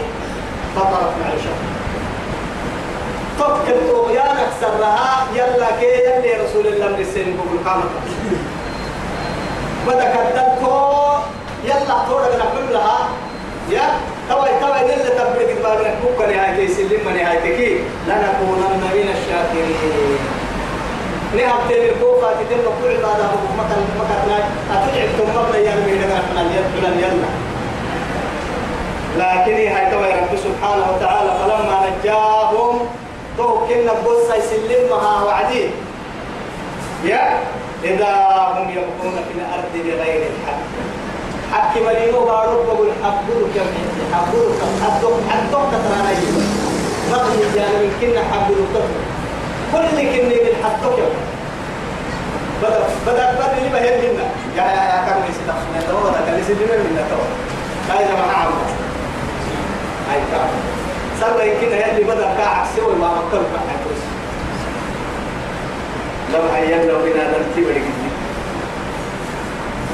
بطلت 0.75 1.13
معيشة 1.22 1.53
فكر 3.39 3.77
طغيانك 3.91 4.50
سرها؟ 4.62 5.27
يلا 5.36 5.67
كي 5.79 5.86
يلي 5.86 6.34
رسول 6.44 6.67
الله 6.67 6.88
من 6.88 7.00
السن 7.00 7.38
بقول 7.38 7.60
قامت. 7.65 7.91
بدك 9.88 10.15
الدلتو 10.25 10.75
يلا 11.63 11.96
تورك 12.10 12.36
نحمل 12.39 12.74
لها. 12.74 13.10
يا؟ 13.72 13.88
توي 14.29 14.50
توي 14.62 14.82
نل 14.88 15.10
تبرك 15.17 15.58
بابنا 15.63 15.96
بوكا 16.03 16.32
نهاية 16.32 16.67
سلم 16.67 17.10
نهاية 17.15 17.79
لنكونن 18.08 18.82
من 18.94 19.15
الشاكرين. 19.15 20.45
لكن 29.18 29.54
هاي 29.54 29.92
سبحانه 30.38 30.86
وتعالى 30.96 31.32
فلما 31.39 31.77
نجاهم 31.88 32.80
تو 33.38 33.67
كنا 33.67 33.93
بوسا 34.04 34.36
يسلمها 34.36 35.24
وعدي. 35.24 35.69
يا 37.06 37.39
إذا 37.84 38.12
هم 38.56 38.69
يبقون 38.69 39.15
في 39.28 39.34
الأرض 39.39 39.74
بغير 39.74 40.21
الحق. 40.32 40.63
حق 41.52 41.78
مرينو 41.82 42.19
بارو 42.26 42.63
بقول 42.63 42.89
حبولك 43.04 43.56
يا 43.56 43.63
حبولك 44.13 44.60
حدوك 44.84 45.13
حدوك 45.30 45.71
يجوا 46.12 46.41
بقي 47.12 47.45
جانا 47.56 47.78
من 47.82 47.91
كنا 48.02 48.21
حبولك 48.32 48.89
كل 49.71 49.88
كنا 49.97 50.36
من 50.45 50.56
حدوك 50.63 50.99
يا 50.99 51.06
بدأ 52.63 52.80
بدأ 53.08 53.32
بدأ 53.36 53.58
اللي 53.58 53.69
بهين 53.69 53.97
منا. 54.13 54.25
يا 54.58 54.63
يا 54.63 54.84
يا 54.91 55.06
كانوا 55.08 55.25
يسدخنا 55.30 55.80
تو 55.89 55.97
ولا 56.08 56.19
كان 56.28 56.39
يسدنا 56.39 56.75
منا 56.84 57.04
تو 57.10 57.21
يا 57.93 58.08
جماعة 58.08 58.38
عمرو 58.41 58.65
هاي 60.12 60.19
كان 60.32 60.49
صار 61.21 61.43
يمكن 61.45 61.75
يلي 61.75 62.04
بدأ 62.04 62.34
كاع 62.38 62.65
سوى 62.75 62.95
ما 62.95 63.08
مكر 63.08 63.41
بحكوس 63.54 64.01
لو 66.34 66.41
عينا 66.56 66.93
بنا 67.04 67.23
نمتي 67.28 67.62
ولقيت 67.65 67.95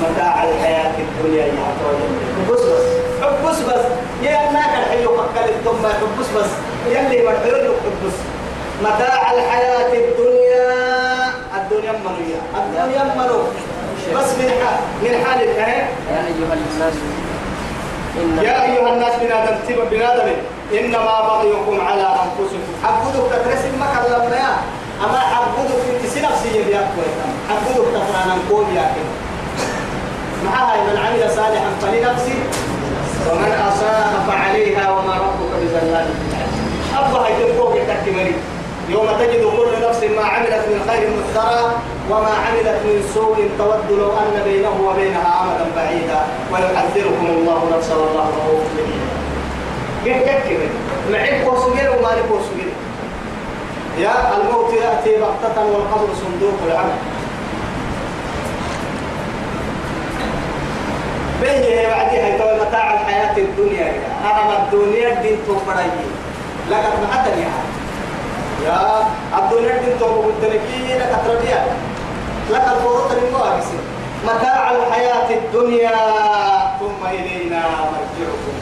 متاع 0.01 0.43
الحياة 0.43 0.91
الدنيا 0.97 1.45
يا 1.45 1.53
حبس 2.47 2.61
بس. 2.61 2.85
حبس 3.21 3.59
بس. 3.59 3.85
يا 4.23 4.51
ناك 4.51 4.69
الحلو 4.79 5.17
فكر 5.17 5.47
ثم 5.65 5.85
حبس 5.87 6.27
بس. 6.37 6.49
يلي 6.87 7.23
مرحلو 7.25 7.73
حبس 7.83 8.15
متاع 8.81 9.31
الحياة 9.31 9.93
الدنيا 9.93 10.71
الدنيا 11.57 11.91
منوية 11.91 12.39
الدنيا 12.57 13.03
منو 13.03 13.39
بس 14.15 14.29
من 14.39 14.49
حال 14.61 14.77
من 15.03 15.25
حال 15.25 15.49
الحياة. 15.49 15.87
يا 16.11 16.19
أيها 16.27 16.53
الناس 16.53 16.93
يا 18.43 18.63
أيها 18.63 18.93
الناس 18.93 19.13
بنادم 19.21 19.55
تبا 19.67 19.83
بنادم 19.83 20.31
إنما 20.79 21.21
بغيكم 21.21 21.81
على 21.87 22.01
أنفسكم. 22.23 22.63
حبودك 22.83 23.31
تترسم 23.31 23.79
ما 23.79 23.87
كلمنا 23.95 24.35
يا. 24.35 24.53
أما 25.05 25.19
حبودك 25.19 25.81
في 26.01 26.07
تسي 26.07 26.19
نفسية 26.21 26.63
بياك 26.65 26.87
حبودك 27.49 27.87
تفرانا 27.93 28.35
نقول 28.35 28.65
يا 28.75 28.81
كده. 28.95 29.11
معها 30.45 30.75
من 30.83 30.97
عمل 30.97 31.31
صالحا 31.35 31.69
فلنفسه 31.81 32.39
ومن 33.31 33.51
أساء 33.51 34.23
فعليها 34.27 34.91
وما 34.91 35.13
ربك 35.13 35.51
بظلام 35.61 36.07
أبا 36.97 37.25
هيك 37.27 37.55
فوق 37.57 37.73
تكمري 37.73 38.35
يوم 38.91 39.07
تجد 39.19 39.43
كل 39.57 39.87
نفس 39.89 40.03
ما 40.03 40.23
عملت 40.25 40.63
من 40.71 40.79
خير 40.89 41.09
محضرا 41.19 41.71
وما 42.09 42.33
عملت 42.45 42.79
من 42.85 43.11
سوء 43.13 43.49
تود 43.57 43.99
لو 43.99 44.11
أن 44.11 44.41
بينه 44.45 44.75
وبينها 44.87 45.41
أمدا 45.41 45.65
بعيدا. 45.75 46.21
ويحذركم 46.51 47.25
الله 47.25 47.59
نفسه 47.77 47.97
والله 47.97 48.25
رؤوف 48.37 48.63
بهم 48.77 49.01
كيف 50.05 50.47
كيف 50.47 50.59
معين 51.11 51.45
كوسجين 51.45 51.87
وما 51.89 52.09
كوسجين 52.29 52.71
يا 53.99 54.13
الموت 54.37 54.73
يأتي 54.73 55.19
بغتة 55.21 55.65
والقبر 55.65 56.07
صندوق 56.23 56.53
العمل 56.67 56.97
بين 61.41 61.61
بعدها 61.89 62.27
يتوى 62.35 62.67
متاع 62.67 62.93
الحياة 62.93 63.37
الدنيا 63.37 63.93
أما 64.25 64.63
الدنيا 64.63 65.13
الدين 65.13 65.37
توفري 65.47 65.91
لقد 66.69 66.93
معتني 67.09 67.43
يا 68.65 69.07
الدنيا 69.37 69.75
الدين 69.75 69.99
توفر 69.99 70.29
الدنيا 70.29 70.97
لك 70.97 71.13
تربية 71.25 71.65
لك 72.49 72.65
الفروض 72.75 73.11
المواقس 73.11 73.67
متاع 74.25 74.71
الحياة 74.71 75.29
الدنيا 75.37 75.97
ثم 76.79 77.05
إلينا 77.07 77.61
مرجعكم. 77.91 78.55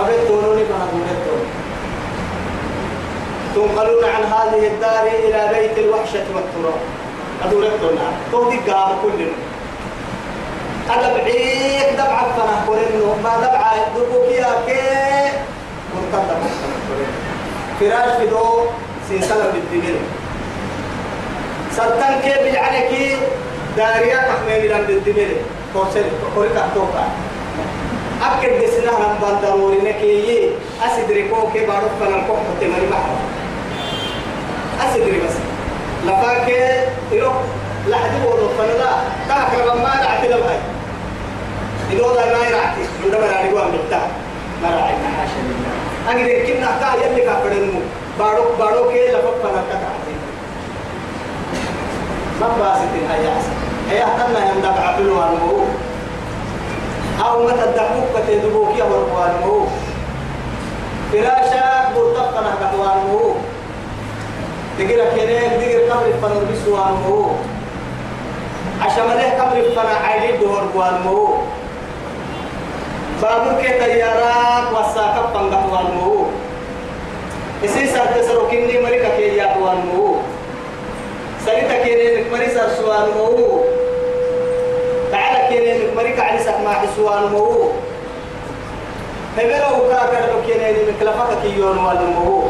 أبيت 0.00 0.28
دونوني 0.28 0.64
فنقول 0.64 1.02
تنقلون 3.54 4.04
عن 4.04 4.22
هذه 4.22 4.66
الدار 4.66 5.06
إلى 5.06 5.48
بيت 5.54 5.78
الوحشة 5.78 6.24
والتراب. 6.34 6.80
أدورتنا 7.44 8.08
تودي 8.32 8.56
قام 8.56 8.96
كلنا. 9.02 9.36
أنا 10.94 11.14
بعيد 11.14 11.92
دبعة 11.92 12.26
فنا 12.36 12.64
كورنو 12.66 13.14
ما 13.24 13.36
دبعة 13.36 13.74
دبوكيا 13.96 14.50
كي. 14.66 15.30
مرتبط 15.94 16.67
فراش 17.80 18.16
في 18.18 18.26
دو 18.26 18.64
سلسلة 19.08 19.50
بالدمير 19.52 19.96
سلطان 21.76 22.20
كي 22.22 22.50
بيعنيكي 22.50 23.16
داريا 23.76 24.16
تحميل 24.16 24.68
لأن 24.70 24.84
بالدمير 24.86 25.36
كورسل 25.72 26.04
كوريكا 26.34 26.68
توكا 26.74 27.08
أكيد 28.22 28.52
دسنا 28.62 28.90
هم 28.90 29.18
بندروري 29.22 29.78
نكيي 29.78 30.50
أسدري 30.82 31.28
كو 31.28 31.52
كي 31.52 31.66
بارو 31.66 31.88
فنا 32.00 32.26
كو 32.26 32.34
تمري 32.60 32.86
بحر 32.90 33.14
أسدري 34.80 35.20
بس 35.20 35.34
لفاكي 36.06 36.86
يروح 37.12 37.34
لحد 37.88 38.10
بولو 38.24 38.48
فنا 38.48 39.04
تاكر 39.28 39.74
ما 39.74 39.94
نعتلم 39.94 40.42
هاي 40.42 40.58
إذا 41.92 42.06
ما 42.06 42.48
يرعتي 42.48 42.80
من 43.04 43.10
دبر 43.10 43.34
على 43.34 43.50
جوان 43.50 43.78
بتاع 43.86 44.06
ما 44.62 44.68
راعي 44.68 44.94
حاشا 45.16 45.40
لله 45.40 45.87
أنا 46.08 46.22
كنا 46.46 46.70
تا 46.80 47.06
يلي 47.06 47.20
كافرنمو 47.20 47.80
بارو 48.18 48.44
بارو 48.58 48.88
كي 48.90 49.08
لفق 49.12 49.34
فنا 49.42 49.62
كتعتي 49.68 50.14
ما 52.40 52.48
باسط 52.48 52.92
أحسن 53.10 53.52
هي 53.90 54.04
أحتنا 54.04 54.50
يندب 54.50 54.76
عقلوا 54.78 55.22
عنه 55.22 55.66
أو 57.24 57.42
متى 57.46 57.64
الدقوق 57.64 58.06
كتدبوك 58.16 58.78
يا 58.78 58.84
ورقوانه 58.84 59.66
فراشا 61.12 61.92
برتقنا 61.96 62.52
كتوانه 62.60 63.34
تقول 64.78 65.00
كنيك 65.16 65.52
تقول 65.60 65.90
قبل 65.92 66.06
الفنور 66.08 66.42
بسوانه 66.52 67.36
عشان 68.82 69.04
ما 69.08 69.12
له 69.14 69.42
قبل 69.42 69.58
الفنا 69.58 69.94
عيد 70.06 70.40
دور 70.40 70.62
قوانه 73.22 73.44
بابك 73.52 73.64
تيارات 73.64 74.72
وساكب 74.72 75.32
بنغت 75.34 75.64
والمو 75.72 76.26
إسي 77.64 77.86
سرت 77.86 78.24
سركني 78.24 78.82
مريكا 78.82 79.16
كي 79.16 79.36
يا 79.36 79.56
والمو 79.56 80.16
سريتا 81.46 81.82
كيني 81.82 82.30
مريسا 82.32 82.74
سوال 82.76 83.10
مو 83.16 83.60
تعالى 85.12 85.48
كيني 85.48 85.94
مريكا 85.96 86.22
علي 86.22 86.38
سما 86.38 86.72
حسوان 86.72 87.22
مو 87.32 87.68
هبلو 89.38 89.88
كاكا 89.90 90.42
كيني 90.46 90.72
مكلفك 90.88 91.30
كيون 91.42 91.78
والمو 91.78 92.42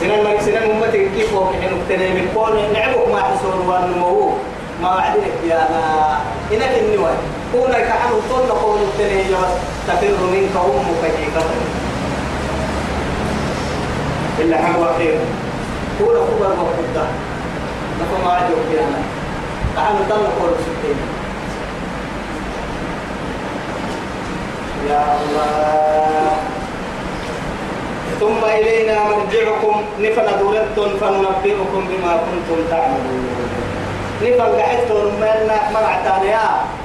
سنن 0.00 0.24
مريك 0.24 0.40
سنن 0.40 0.70
أمتي 0.70 1.08
كيف 1.16 1.34
هو 1.34 1.44
كحين 1.50 1.70
اكتني 1.80 2.20
بكون 2.20 2.72
نعبك 2.72 3.08
ما 3.08 3.22
حسون 3.22 3.68
والمو 3.68 4.32
ما 4.82 4.88
وعدك 4.96 5.36
يا 5.48 5.68
أنا 5.68 6.20
إنك 6.52 6.78
النوى 6.78 7.10
كونا 7.52 7.78
كحن 7.78 8.12
طن 8.30 8.48
قول 8.48 8.80
جواز 8.98 9.52
تفر 9.88 10.20
منك 10.32 10.54
أمك 10.56 11.02
حقيقة 11.02 11.44
إلا 14.40 14.56
حموا 14.56 14.98
خير. 14.98 15.18
كبر 15.98 16.16
وقدا 16.16 17.06
نفهم 18.00 18.24
ما 18.24 18.32
عدك 18.32 18.66
يا 18.74 18.80
أنا 18.80 19.00
كحن 19.76 19.96
طن 20.10 20.24
قول 20.40 20.52
ستين. 20.64 20.98
يا 24.90 25.02
الله. 25.20 26.32
ثم 28.20 28.44
إلينا 28.44 28.96
مرجعكم. 29.04 29.82
نفن 30.00 30.38
دولتم 30.40 30.90
فننبئكم 31.00 31.80
بما 31.88 32.12
كنتم 32.16 32.58
تعملون. 32.70 33.41
نفن 34.22 34.40
قعدتم 34.60 35.04
من 35.20 35.50
مرعتان 35.74 36.22
يا 36.26 36.44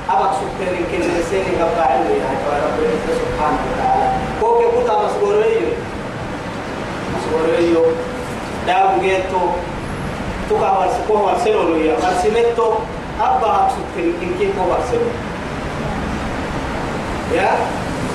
أبك 0.09 0.31
سكتين 0.39 0.85
كن 0.91 1.01
سيني 1.29 1.53
قبعين 1.61 2.01
يا 2.21 2.29
رب 2.65 2.79
العزة 2.79 3.13
سبحانه 3.21 3.59
وتعالى 3.67 4.09
كوكي 4.41 4.65
كتا 4.65 4.93
مسؤوليو 5.05 5.69
مسؤوليو 7.15 7.83
داب 8.67 9.01
جيتو 9.01 9.41
تقع 10.49 10.71
ورسكوه 10.79 11.21
ورسلو 11.25 11.75
يا 11.75 11.93
ورسمتو 11.93 12.69
أبا 13.21 13.69
سكتين 13.75 14.13
إن 14.21 14.29
كيكو 14.39 14.61
ورسلو 14.71 15.09
يا 17.35 17.51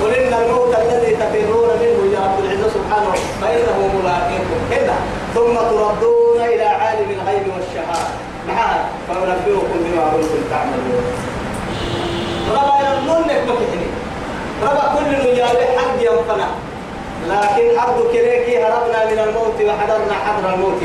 قل 0.03 0.15
إن 0.15 0.33
الموت 0.35 0.75
الذي 0.75 1.17
تفرون 1.17 1.69
منه 1.83 2.01
يا 2.15 2.21
رب 2.27 2.45
العزة 2.45 2.69
سبحانه 2.77 3.13
فإنه 3.41 3.79
ملاقيكم 4.03 4.59
كذا 4.71 4.95
ثم 5.35 5.55
تردون 5.55 6.41
إلى 6.41 6.65
عالم 6.65 7.11
الغيب 7.11 7.43
والشهادة 7.55 8.32
معها 8.49 8.85
فأنبئكم 9.09 9.79
بما 9.85 10.05
كنتم 10.13 10.43
تعملون 10.51 11.05
ربا 12.51 12.75
يرنونك 12.89 13.43
مكتني 13.49 13.87
ربا 14.63 14.95
كل 14.99 15.31
نجابه 15.33 15.65
حق 15.79 15.97
ينفنا 16.01 16.49
لكن 17.29 17.79
عبد 17.79 18.03
كريكي 18.13 18.65
هربنا 18.65 19.05
من 19.11 19.19
الموت 19.19 19.55
وحضرنا 19.61 20.15
حضر 20.27 20.55
الموت. 20.55 20.83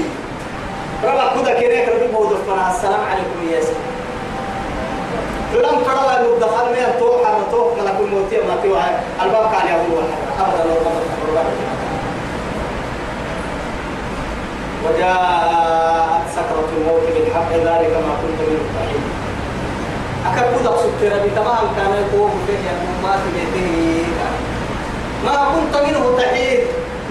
ربا 1.04 1.42
كذا 1.42 1.54
كريك 1.60 1.90
ربي 1.90 2.08
بودف 2.14 2.40
السلام 2.76 3.00
عليكم 3.12 3.54
يا 3.54 3.62
سيدي 3.62 3.88
فلم 5.54 5.80
ترى 5.84 6.18
أن 6.18 6.26
الدخل 6.26 6.66
من 6.70 6.96
توح 7.00 7.28
على 7.28 7.44
توح 7.52 7.68
ملك 7.78 7.96
الموت 8.00 8.34
ما 8.34 8.62
تيوه 8.62 8.84
الباب 9.24 9.52
كان 9.52 9.68
يقول 9.68 10.04
أبدا 10.40 10.64
لو 10.64 10.78
وجاءت 14.90 16.24
سكرة 16.36 16.70
الموت 16.78 17.04
بالحق 17.16 17.52
ذلك 17.54 17.94
ما 18.08 18.14
كنت 18.22 18.40
منه 18.50 18.64
تحيد 18.76 19.04
أكاد 20.26 20.46
كذا 20.60 20.78
سكر 20.78 21.28
بتمام 21.28 21.66
كان 21.78 21.92
يقوم 22.04 22.32
به 22.48 22.64
ما 23.04 23.16
تبيته 23.24 24.06
ما 25.26 25.38
كنت 25.56 25.76
منه 25.88 26.18
تحيد 26.18 26.60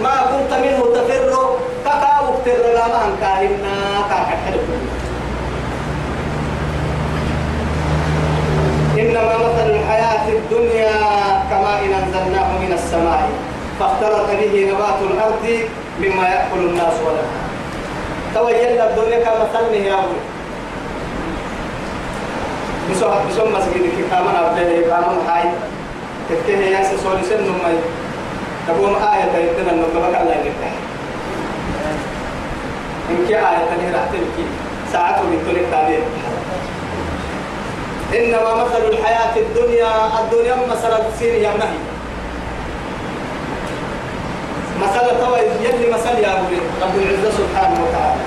ما 0.02 0.14
كنت 0.30 0.52
منه 0.64 0.80
تفر. 0.94 1.56
كاكا 1.84 2.20
وقتر 2.20 2.62
لا 2.74 2.86
ما 2.88 3.00
أنكارنا 3.06 3.74
كاكا 4.10 4.36
حلو 4.46 4.60
إنما 8.98 9.36
مثل 9.36 9.70
الحياة 9.70 10.28
الدنيا 10.28 10.92
كما 11.50 11.78
إن 11.84 11.92
أنزلناه 12.02 12.58
من 12.58 12.72
السماء 12.72 13.28
فاختلط 13.80 14.30
به 14.30 14.70
نبات 14.72 14.98
الأرض 15.10 15.68
مما 16.00 16.28
يأكل 16.28 16.58
الناس 16.58 16.94
ولها 17.06 17.45
توجد 18.34 18.80
الدنيا 18.80 19.18
كمثل 19.18 19.74
يا 19.74 19.94
أبوي. 19.94 20.20
بسم 22.90 23.10
بسم 23.30 23.52
مسجد 23.52 23.82
في 23.96 24.02
كمان 24.10 24.36
أبدا 24.36 24.80
كمان 24.80 25.18
هاي 25.28 25.44
تكيه 26.30 26.76
يا 26.76 26.82
سولي 26.82 27.22
سن 27.22 27.42
نمي. 27.42 27.78
تقوم 28.68 28.94
آية 28.94 29.24
تيتنا 29.32 29.72
النبضة 29.72 30.06
الله 30.06 30.36
يفتح. 30.44 30.72
إنك 33.10 33.30
آية 33.30 33.64
تنهي 33.70 33.90
راح 33.94 34.04
تلقي 34.12 34.46
ساعته 34.92 35.22
بتولي 35.22 35.66
تابير 35.70 36.02
إنما 38.14 38.64
مثل 38.64 38.82
الحياة 38.88 39.36
الدنيا 39.36 39.90
الدنيا 40.20 40.54
مثل 40.70 40.92
سين 41.18 41.34
يا 41.42 41.50
نهي 44.87 45.01
مثل 45.01 45.20
توا 45.20 45.38
يلي 45.38 45.90
مثل 45.94 46.18
يا 46.18 46.33
أبو 46.33 46.55
رب 46.83 46.96
العزة 46.96 47.31
سبحانه 47.38 47.85
وتعالى. 47.85 48.20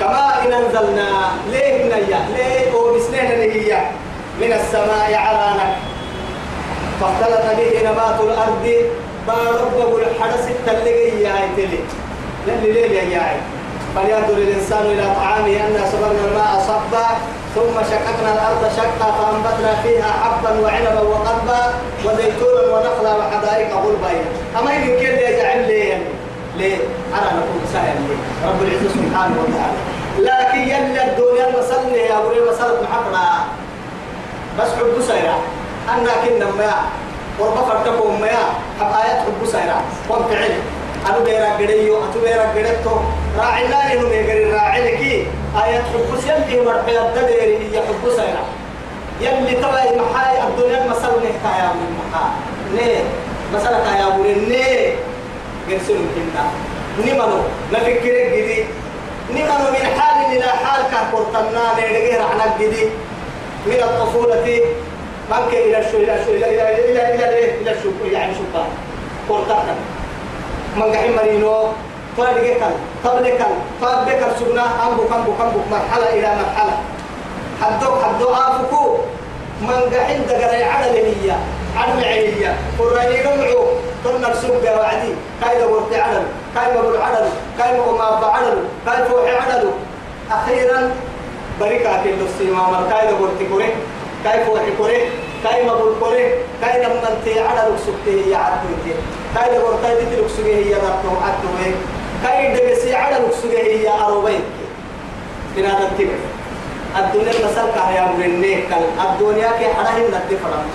كما 0.00 0.46
إن 0.46 0.52
أنزلنا 0.52 1.08
ليه 1.50 1.84
نيا 1.84 2.20
ليه 2.36 2.72
أو 2.72 2.94
بسنين 2.96 3.26
هي؟ 3.50 3.82
من 4.40 4.52
السماء 4.52 5.14
على 5.14 5.52
فاختلط 7.00 7.58
به 7.58 7.90
نبات 7.90 8.20
الأرض. 8.20 8.68
بارب 9.26 9.98
الحدث 9.98 10.50
التلقي 10.50 11.22
يا 11.22 11.34
تلي 11.56 11.80
للي 12.46 12.72
ليه 12.72 13.02
يا 13.02 13.40
فلينظر 13.96 14.36
الإنسان 14.36 14.86
إلى 14.86 15.14
طعامه 15.16 15.56
أنا 15.66 15.86
صبرنا 15.92 16.24
الماء 16.28 16.64
صبا 16.68 17.06
ثم 17.54 17.74
شققنا 17.90 18.30
الأرض 18.34 18.62
شقا 18.76 19.12
فأنبتنا 19.12 19.74
فيها 19.82 20.10
حبا 20.22 20.60
وعنبا 20.60 21.00
وقبا 21.00 21.60
وزيتونا 22.04 22.62
ونخلا 22.74 23.16
وحدائق 23.16 23.74
غلبا 23.76 24.10
أما 24.60 24.76
إن 24.76 24.84
كل 24.84 25.04
يجعل 25.04 25.68
لي 25.68 25.98
ليه 26.56 26.76
أنا 27.14 27.30
نقول 27.38 27.62
سهل 27.72 27.96
لي. 28.08 28.14
رب 28.48 28.62
العزة 28.62 28.88
سبحانه 28.94 29.36
وتعالى. 29.42 29.78
لكن 30.18 30.58
يلي 30.58 31.04
الدنيا 31.04 31.46
مسلني 31.58 31.98
يا 31.98 32.18
أبو 32.18 32.28
مسألة 32.52 32.82
محبنا 32.82 33.44
بس 34.60 34.68
حب 34.78 35.02
سيرا 35.08 35.36
أنا 35.94 36.10
كنا 36.28 36.46
ما 36.58 36.72
وربا 37.38 37.62
فرتكم 37.62 38.20
ما 38.20 38.28
حب 38.80 38.92
آيات 39.04 39.18
حب 39.26 39.46
سيرا 39.46 39.80
وانفعل. 40.08 40.50
أنا 41.06 41.18
بيرا 41.18 41.48
قريو 41.58 41.96
أتو 42.04 42.20
بيرا 42.24 42.42
قريتو. 42.54 42.96
راعي 43.38 43.68
لا 43.68 43.92
إنه 43.92 44.08
بيقري 44.08 44.52
راعي 44.52 44.80
لكي. 44.84 45.26
آيات 45.64 45.82
حب 45.82 46.10
سيلتي 46.20 46.60
مرحي 46.60 46.98
الدديري 46.98 47.56
هي 47.72 47.78
حب 47.88 48.04
سيرا 48.16 48.44
يلي 49.20 49.54
تبعي 49.54 49.96
محاي 49.96 50.42
الدنيا 50.48 50.88
مسألة 50.90 51.16
نحكايا 51.16 51.68
من 51.78 51.98
محا. 51.98 52.24
ليه 52.74 53.02
مسألة 53.54 53.98
يا 53.98 54.06
أبو 54.06 54.22
ليه 54.22 54.94
قرسل 55.70 55.98
كنا 56.14 56.44
نمنو 56.98 57.38
نفكر 57.72 58.14
جدي. 58.34 58.64
نمنو 59.30 59.66
من 59.74 59.84
حال 59.98 60.36
إلى 60.36 60.48
حال 60.64 60.82
كهورتنا 60.90 61.64
نرجع 61.78 62.24
عنا 62.24 62.46
جدي. 62.60 62.84
من 63.66 63.80
الطفولة 63.82 64.60
منك 65.30 65.52
إلى 65.52 65.78
الشو 65.78 65.96
إلى 65.96 66.20
الشو 66.20 66.30
إلى 66.30 66.46
إلى 66.54 66.90
إلى 66.90 67.14
إلى 67.14 67.60
إلى 67.60 67.70
الشو 67.70 67.88
يعني 68.12 68.34
شو 68.34 68.44
كورتنا. 69.28 69.74
من 70.76 70.92
قحين 70.92 71.16
مرينو 71.16 71.68
فارجع 72.16 72.54
كان 72.60 72.74
تبلك 73.04 73.38
كان 73.38 73.54
فابك 73.80 74.22
سجنا 74.38 74.64
أمبو 74.86 75.02
كم 75.02 75.24
بو 75.24 75.32
كم 75.38 75.48
بو 75.50 75.60
مرحلة 75.70 76.08
إلى 76.18 76.28
مرحلة. 76.40 76.76
حدو 77.62 77.90
حدو 78.02 78.28
آفكو. 78.28 78.98
من 79.60 79.80
قحين 79.94 80.26
دقري 80.26 80.64
عدل 80.64 80.94
هي 80.94 81.30
عدل 81.76 82.04
عينية 82.04 82.54
قرآني 82.78 83.16
جمعو 83.22 83.64
ثم 84.04 84.24
السوق 84.24 84.64
وعدي 84.78 85.12
كاي 85.40 85.62
ورت 85.62 85.94
عدل 85.94 86.22
كاي 86.54 86.78
مبل 86.78 86.96
عدل 87.02 87.26
كاي 87.58 87.78
ما 87.78 88.20
بعدل 88.20 88.58
كاي 88.86 89.04
فوح 89.08 89.26
عدل. 89.42 89.70
أخيرا 90.30 90.94
بريكا 91.60 92.02
كيلو 92.02 92.26
سيما 92.38 92.86
كاي 92.90 93.12
ورت 93.20 93.40
كوري 93.50 93.68
كاي 94.24 94.44
فوح 94.44 94.62
كوري 94.78 95.08
كاي 95.44 95.66
مبل 95.66 95.94
كوري 96.00 96.24
كاي 96.60 96.82
لما 96.82 97.08
انت 97.10 97.38
عدل 97.38 97.78
سكتي 97.78 98.30
يا 98.30 98.36
عدل 98.36 98.68
كاي 99.34 99.58
ورت 99.58 99.82
كاي 99.82 99.96
تلك 99.96 100.28
سجيه 100.36 100.66
يا 100.72 100.76
ربنا 100.76 101.18
عدل 101.24 101.74
كاي 102.24 102.54
دبسي 102.54 102.94
عدل 102.94 103.24
سجيه 103.42 103.88
يا 103.88 104.06
أروبين. 104.06 104.40
بنادم 105.56 105.88
تبع 105.98 106.18
الدنيا 106.98 107.32
مسألة 107.46 107.90
يا 107.96 108.02
مرنيك 108.18 108.68
الدنيا 109.04 109.48
كي 109.58 109.66
حرام 109.74 110.02
ندفرم 110.14 110.66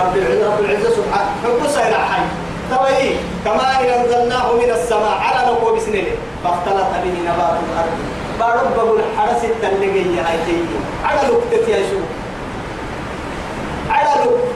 رب 0.00 0.16
العزة 0.16 0.46
رب 0.54 0.60
العزة 0.64 0.90
سبحانه 0.90 1.30
حب 1.44 1.66
سير 1.68 1.94
حي 1.94 2.22
توي 2.70 3.10
كما 3.44 3.80
إن 3.80 3.86
أنزلناه 4.00 4.52
من 4.52 4.70
السماء 4.70 5.18
على 5.20 5.50
نقوى 5.50 5.76
بسنين. 5.76 6.06
فاختلط 6.44 6.90
به 7.04 7.14
نبات 7.28 7.56
الأرض. 7.68 7.96
بارب 8.40 8.76
بقول 8.76 9.00
حرس 9.18 9.44
التلقي 9.44 10.00
هاي 10.00 10.38
على 11.04 11.20
لقطة 11.28 11.68
يا 11.68 11.82
شو 11.90 11.98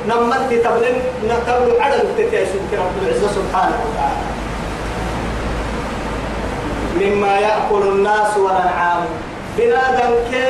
نمت 0.08 0.50
تبلن 0.64 0.96
تبلو 1.46 1.80
عدد 1.80 2.06
تتيسوك 2.18 2.70
رب 2.72 2.96
العزة 3.02 3.28
سبحانه 3.28 3.78
وتعالى. 3.84 4.26
مما 7.00 7.38
يأكل 7.38 7.82
الناس 7.88 8.36
والأنعام. 8.36 9.04
بنادم 9.58 10.14
كي 10.30 10.46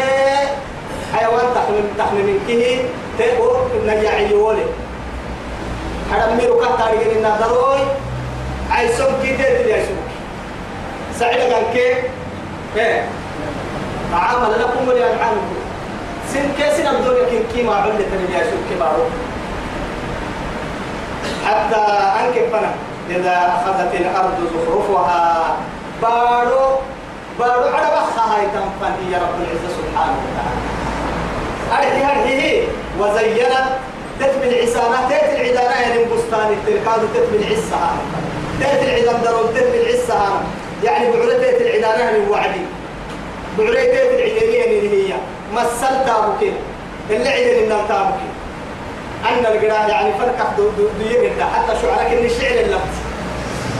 حيوان 1.14 1.46
تحمل 1.54 1.84
تحمل 1.98 2.22
من 2.22 2.38
كه 2.48 2.84
تقول 3.18 3.56
نجاعي 3.86 4.34
ولي. 4.34 4.64
حرمي 6.12 6.46
ركعت 6.46 6.78
تاريخ 6.78 7.02
إن 7.16 7.26
دروي 7.40 7.80
عايزهم 8.70 9.12
كي 9.22 9.36
عايزهم 9.72 9.96
سعيد 11.18 11.50
كان 11.50 11.62
كي؟ 11.72 11.94
إيه. 12.76 13.04
تعامل 14.12 14.52
لكم 14.60 14.88
ولا 14.88 15.06
عنكم 15.06 15.61
سن 16.32 16.48
كيسنا 16.58 16.90
الدنيا 16.90 17.24
كي 17.30 17.38
كي 17.54 17.62
ما 17.62 17.74
عملت 17.74 18.00
تدري 18.00 18.36
عايزهم 18.36 18.62
كبارو 18.70 19.04
حتى 21.46 21.80
أنك 22.20 22.48
فنا 22.52 22.70
إذا 23.10 23.36
أخذت 23.56 23.94
الأرض 23.94 24.34
زخرفها 24.54 25.56
بارو 26.02 26.78
بارو 27.38 27.62
على 27.74 27.86
بخها 27.96 28.38
تنفن 28.54 29.12
يا 29.12 29.18
رب 29.18 29.36
العزة 29.40 29.68
سبحانه 29.78 30.16
وتعالى. 30.22 30.62
أرحي 31.72 32.02
أرحي 32.04 32.62
وزينت 33.00 33.66
تتبع 34.20 34.44
العسانة 34.46 35.08
تأتي 35.08 35.32
العدانة 35.40 35.80
يعني 35.80 36.04
بستان 36.04 36.48
التركاد 36.52 37.00
تتبع 37.14 37.46
العسها 37.46 37.92
تأتي 38.60 38.84
العدان 38.84 39.22
درون 39.22 39.54
تتبع 39.54 39.74
العسها 39.74 40.42
يعني 40.84 41.10
بعلة 41.12 41.38
تأتي 41.38 41.62
العدانة 41.78 42.04
يعني 42.04 42.28
وعدي. 42.30 42.64
بعلة 43.58 43.74
تأتي 43.84 44.14
العدانية 44.14 44.64
اللي 44.64 45.08
هي. 45.08 45.14
مسل 45.52 46.06
تابك 46.06 46.52
اللي 47.10 47.28
عدن 47.28 47.64
النار 47.64 47.84
تابك 47.88 48.20
أن 49.28 49.46
القراءة 49.46 49.88
يعني 49.88 50.12
فرق 50.18 50.56
دو 50.56 50.62
دو 50.62 50.82
دو 50.82 51.44
حتى 51.54 51.72
شعرك 51.82 52.12
إن 52.12 52.24
الشعر 52.24 52.60
اللفظ 52.64 52.96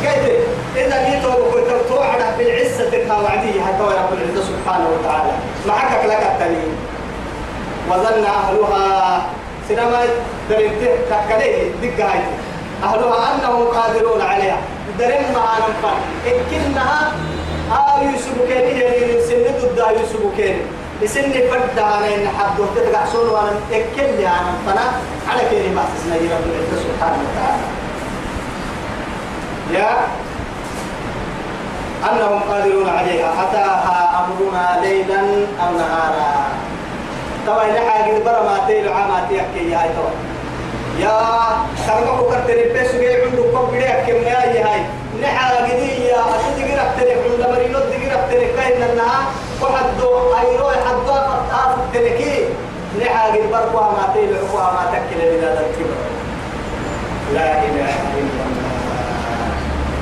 قلت 0.03 0.39
إذا 0.77 1.11
جيت 1.11 1.25
وقلت 1.25 1.89
توعد 1.89 2.39
بالعزة 2.39 3.23
وعدي 3.23 3.63
حتى 3.63 3.83
رب 3.83 4.13
العزة 4.13 4.43
سبحانه 4.45 4.89
وتعالى. 4.89 5.33
معك 5.67 6.05
لك 6.05 6.23
التنين 6.33 6.77
وظن 7.91 8.25
أهلها 8.25 9.23
سينما 9.69 10.05
درنته 10.51 10.97
تكليه 11.11 11.71
دقة 11.83 12.13
هاي. 12.13 12.21
أهلها 12.83 13.35
أنهم 13.35 13.65
قادرون 13.65 14.21
عليها. 14.21 14.57
درن 14.99 15.25
ما 15.35 15.45
نفر 15.59 15.97
إكنها 16.27 17.13
آه 17.73 18.03
يوسف 18.03 18.33
كيني 18.49 18.81
يعني 18.81 19.23
سند 19.23 19.65
الدا 19.71 19.91
يوسف 19.91 20.37
كيني 20.37 20.63
يسني 21.01 21.49
فرد 21.49 21.79
أنا 21.79 22.15
إن 22.15 22.29
حد 22.39 22.61
وتتقع 22.61 23.05
سون 23.13 23.29
وأنا 23.29 23.51
إكل 23.73 24.19
أنا 24.21 24.53
فنا 24.67 24.87
على 25.29 25.49
كيني 25.51 25.75
ما 25.75 25.85
تسمى 25.95 26.17
رب 26.17 26.45
العزة 26.47 26.85
سبحانه 26.85 27.19
وتعالى. 27.23 27.63
يا 29.73 29.91
أنهم 32.11 32.41
قادرون 32.43 32.89
عليها. 32.89 33.33
أتاها 33.43 34.25
أمرنا 34.25 34.81
ليلا 34.83 35.21
أو 35.63 35.73
نهارا. 35.79 36.33
طبعا 37.47 37.65
إلى 37.65 37.81
حاجة 37.91 38.25
برا 38.25 38.43
ما 38.43 38.61
تيل 38.67 38.89
عاماتي 38.89 39.41
أكي 39.41 39.71
يا 39.71 39.79
هاي 39.79 39.91
يا 40.99 41.19
سرقة 41.87 42.31
كتر 42.31 42.55
البس 42.55 42.93
جاي 42.95 43.25
عنده 43.25 43.43
كبري 43.43 43.85
أكي 43.85 44.13
ما 44.13 44.43
هي 44.43 44.63
هاي 44.63 44.83
يا 46.09 46.21
أشد 46.21 46.59
جرا 46.69 46.85
تري 46.99 47.13
عند 47.13 47.51
مرينو 47.51 47.79
جرا 47.79 48.27
تري 48.31 48.47
كاين 48.57 48.81
لنا 48.81 49.09
واحد 49.63 49.85
دو 50.01 50.35
أيرو 50.35 50.69
حد 50.71 50.97
دو 51.07 51.13
فتاة 51.13 51.77
تركي 51.95 52.45
نحا 53.01 53.31
جدي 53.31 53.47
برا 53.47 53.91
ما 53.91 54.09
تيل 54.15 54.35
عقوا 54.37 54.73
ما 54.73 54.85
تكل 54.93 55.21
بلا 55.21 55.53
الكبر 55.61 55.99
لا 57.35 57.53
إله 57.65 57.95
إلا 58.19 58.43
الله. 58.47 58.73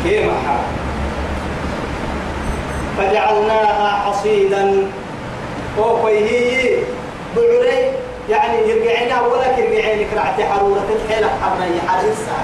كيف 0.05 0.23
حال؟ 0.46 0.64
فجعلناها 2.99 3.88
حصيدا. 3.88 4.90
وقيه 5.79 6.83
بعري 7.37 7.92
يعني 8.31 8.59
يرجعنا 8.68 9.20
ولا 9.20 9.59
يرجعينك 9.59 10.07
رعت 10.16 10.40
حرورة 10.40 10.87
الحيلة 10.96 11.29
حرنا 11.42 11.81
حرسها 11.88 12.42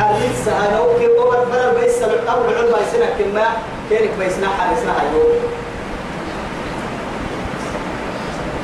حرسها 0.00 0.76
لو 0.76 0.98
كي 0.98 1.06
قوة 1.06 1.44
بلر 1.44 1.80
بيس 1.80 2.02
أو 2.02 2.08
بعد 2.46 2.64
بيسنا 2.64 3.06
كما 3.18 3.46
كيرك 3.88 4.10
بيسنا 4.18 4.48
حرسنا 4.48 4.92
هيو 5.00 5.22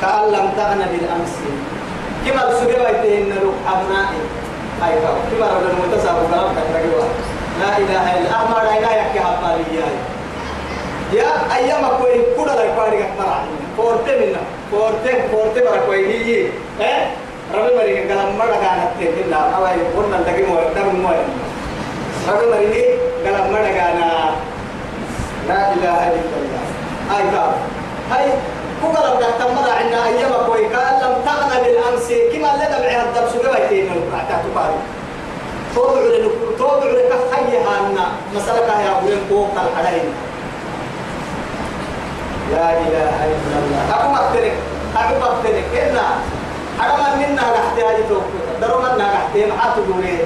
كأن 0.01 0.31
لم 0.31 0.49
تغن 0.57 0.81
بالأمس. 0.91 1.33
كما 2.25 2.49
السجوا 2.49 2.89
يتهن 2.89 3.31
روح 3.43 3.55
أبنائي. 3.73 4.21
أي 4.83 4.93
كما 5.31 5.47
رب 5.47 5.63
المتسابق 5.71 6.21
كلام 6.31 6.49
كترجوا 6.55 7.03
لا 7.61 7.77
إله 7.77 8.17
إلا 8.17 8.35
أحمد 8.35 8.81
لا 8.81 8.91
يحكي 8.95 9.19
هالمالية 9.19 9.87
يا 11.13 11.55
أيام 11.55 11.83
كوي 12.01 12.35
كودا 12.35 12.55
لا 12.55 12.63
يقاري 12.63 12.97
كترا 12.97 13.45
فورت 13.77 14.07
منا. 14.09 14.41
فورت 14.71 15.05
فورت 15.31 15.55
برا 15.63 15.85
كوي 15.85 16.07
هي 16.07 16.47
إيه؟ 16.81 17.11
ربي 17.53 17.75
مريك 17.77 18.07
كلام 18.07 18.37
مرة 18.37 18.57
كانت 18.63 18.89
تكلم 18.99 19.33
أو 19.55 19.67
أي 19.67 19.79
قلنا 19.97 20.15
لكن 20.27 20.49
مو 20.49 20.55
دم 20.75 20.95
مو 21.01 21.09
ربي 22.29 22.45
مريك 22.51 22.85
كلام 23.23 23.51
مرة 23.53 23.71
كانا 23.77 24.35
لا 25.47 25.73
إله 25.73 25.99
إلا 26.17 26.37
الله. 26.41 26.63
أي 27.15 27.23
كاب 27.31 27.53
هاي 28.11 28.25
كوكا 28.81 28.99
لو 28.99 29.13
تمر 29.39 29.67
عنا 29.79 29.99
أيام 30.07 30.31
كوي 30.47 30.65
قال 30.73 30.93
لم 31.03 31.13
تغنى 31.25 31.57
بالأمس. 31.63 32.07
كما 32.31 32.49
لنا 32.57 32.77
بعها 32.83 33.03
الدرس 33.03 33.33
جواتين 33.43 33.87
وقعتها 33.91 34.43
تقاري 34.43 34.79
توبع 35.75 36.01
لك 36.01 36.31
توبع 36.57 36.89
لك 36.99 37.11
حيها 37.31 37.71
أن 37.79 37.97
مسألة 38.35 38.81
يا 38.85 38.91
أولين 39.01 39.21
فوق 39.29 39.55
الحلين 39.55 40.07
لا 42.51 42.67
إله 42.85 43.17
إلا 43.33 43.57
الله. 43.63 43.81
أبو 43.95 44.07
مكترك 44.13 44.55
أبو 44.97 45.15
مكترك 45.25 45.67
إنا 45.83 46.05
أنا 46.79 47.15
منا 47.15 47.45
نحتي 47.57 47.81
هذه 47.87 48.03
توقف. 48.09 48.43
درو 48.61 48.77
منا 48.81 49.05
نحتي 49.15 49.45
ما 49.45 49.73
تقولي 49.75 50.17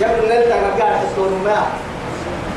جبل 0.00 0.28
نلتا 0.28 0.56
مقال 0.60 0.92
حسون 1.00 1.32
ما. 1.44 1.60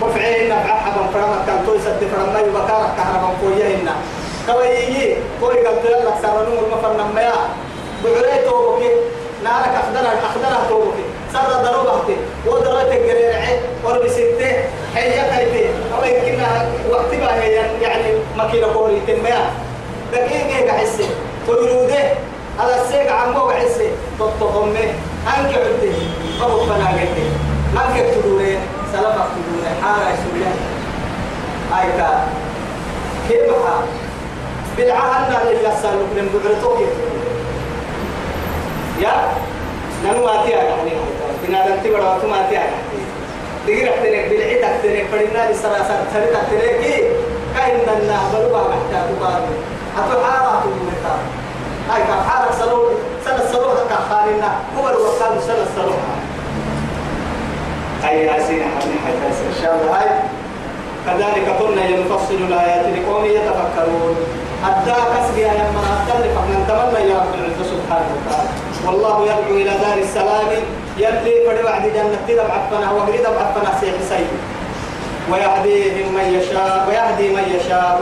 وفعينا 0.05 0.55
بعحبا 0.55 1.03
فرما 1.13 1.43
كان 1.47 1.65
توي 1.65 1.79
سد 1.79 2.07
فرما 2.15 2.39
يبكارك 2.39 2.89
كهربا 2.97 3.29
فويهنا 3.41 3.93
كويي 4.47 5.17
كوي 5.41 5.67
قلت 5.67 5.85
لك 5.85 6.13
سرنو 6.21 6.59
المفرنا 6.65 7.03
ما 7.03 7.33
بعري 8.03 8.39
توبك 8.49 8.83
نارك 9.43 9.71
أخدرها 9.83 10.13
أخدرها 10.25 10.67
توبك. 10.69 11.03
سر 11.33 11.39
ضربته 11.63 12.17
ودرت 12.47 12.91
الجريعة 12.91 13.47
وربسته 13.85 14.51
حيا 14.95 15.23
كيتي 15.37 15.65
أو 15.97 16.03
يمكن 16.03 16.41
وقت 16.91 17.15
بقى 17.15 17.51
يعني 17.81 18.03
مكينة 18.37 18.67
كوري 18.73 19.01
تنمية. 19.07 19.49
دقيقة 20.13 20.65
كحسي 20.67 21.05
تقولوده 21.47 22.03
على 22.59 22.81
السيق 22.81 23.11
عمو 23.11 23.47
كحسي 23.47 23.87
تطهم 24.19 24.69
أنك 25.27 25.55
عدي 25.55 25.91
أبو 26.41 26.59
فناقتي 26.65 27.25
أنك 27.73 28.05
تدوري 28.15 28.57
سلامك 28.93 29.25
تدوري 29.35 29.69
حارة 29.81 30.17
سوريا 30.23 30.51
أيكا 31.79 32.27
كيف 33.29 33.41
حال 33.41 33.85
بالعهد 34.77 35.47
اللي 35.47 35.71
سالوك 35.81 36.09
من 36.15 36.29
بغرتوك 36.33 36.79
يا؟ 39.01 39.13
نانو 40.03 40.25
ماتي 40.25 40.49
يعني. 40.49 40.91
بنا 41.47 41.67
دنتي 41.67 41.89
بڑا 41.89 42.19
تو 42.21 42.27
ماتي 42.27 42.59
دغير 43.67 43.89
احتنك 43.89 44.29
بالعيد 44.29 44.63
احتنك 44.63 45.05
بدنا 45.13 45.51
لسراسر 45.51 45.99
ثريت 46.13 46.35
احتنك 46.35 46.81
كاين 47.55 47.77
لنا 47.81 48.19
بلو 48.33 48.49
با 48.49 48.61
حتى 48.61 48.99
تبار 49.09 49.41
أتو 49.97 50.23
حارات 50.23 50.63
المتا 50.65 51.15
هاي 51.89 52.01
كان 52.03 52.29
حارة 52.29 52.51
سلو 52.59 52.89
سنة 53.25 53.51
سلو 53.51 53.69
هكا 53.69 53.95
خالنا 54.09 54.51
هو 54.77 54.89
الوقال 54.89 55.41
سنة 55.41 55.65
سلو 55.75 55.93
أي 58.09 58.29
عسين 58.29 58.61
حمي 58.63 58.97
حتى 59.05 59.27
إن 59.27 59.55
شاء 59.61 59.73
الله 59.75 59.99
هاي 59.99 60.09
كذلك 61.05 61.47
قلنا 61.59 61.85
ينفصل 61.85 62.33
الآيات 62.33 62.85
لقوم 62.95 63.25
يتفكرون. 63.25 64.15
حتى 64.63 64.95
يا 65.37 65.53
من 65.75 65.85
أتلف 65.93 66.31
فمن 66.37 66.59
تمنى 66.67 67.09
يا 67.09 67.17
رب 67.17 67.33
العزة 67.33 67.63
سبحانه 67.73 68.09
وتعالى. 68.15 68.49
والله 68.85 69.23
يدعو 69.23 69.55
إلى 69.55 69.73
دار 69.83 69.97
السلام 69.97 70.49
يلي 70.97 71.35
فدي 71.47 71.63
وعد 71.63 71.81
جنة 71.81 72.17
تدب 72.27 72.39
عفنا 72.39 72.91
وقريد 72.91 73.25
عفنا 73.25 73.71
سيح 73.81 73.95
سيد 74.09 74.27
ويهدي 75.31 76.03
من 76.03 76.39
يشاء 76.39 76.85
ويهدي 76.87 77.27
من 77.35 77.45
يشاء. 77.55 78.01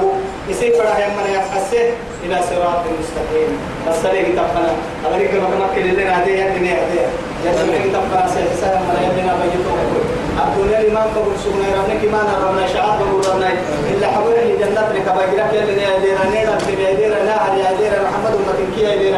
يسير 0.51 0.71
فدا 0.73 1.07
هم 1.07 1.13
من 1.17 1.27
يحسه 1.37 1.85
إلى 2.23 2.37
صراط 2.49 2.83
مستقيم. 2.99 3.51
السلام 3.91 4.27
تفنا 4.37 4.71
أمريكا 5.07 5.37
ما 5.43 5.47
كما 5.51 5.67
كل 5.75 5.87
لنا 5.97 6.13
هذه 6.17 6.33
هذه 6.43 6.59
هذه 6.79 7.01
يا 7.45 7.51
سلام 7.59 7.83
تفنا 7.95 8.21
سيح 8.33 8.49
سيح 8.61 8.79
من 8.87 8.97
يدنا 9.07 9.33
بيتو 9.39 9.71
الدنيا 9.81 10.43
الدنيا 10.47 10.79
الإمام 10.81 11.07
قبل 11.15 11.31
سبنا 11.43 11.67
ربنا 11.77 11.95
كمان 12.01 12.25
ربنا 12.45 12.67
شعار 12.73 12.93
قبل 12.99 13.29
ربنا 13.29 13.49
إلا 13.91 14.07
حبنا 14.13 14.39
اللي 14.41 14.55
جنة 14.61 14.83
لك 14.95 15.07
باقي 15.17 15.35
يا 15.55 15.63
اللي 15.63 15.83
يدير 15.93 16.17
نينا 16.33 16.57
في 16.57 16.71
يدير 16.71 17.11
ناهر 17.29 17.53
يدير 17.57 17.91
محمد 18.05 18.33
أمة 18.39 18.59
كي 18.75 18.83
يدير 18.91 19.15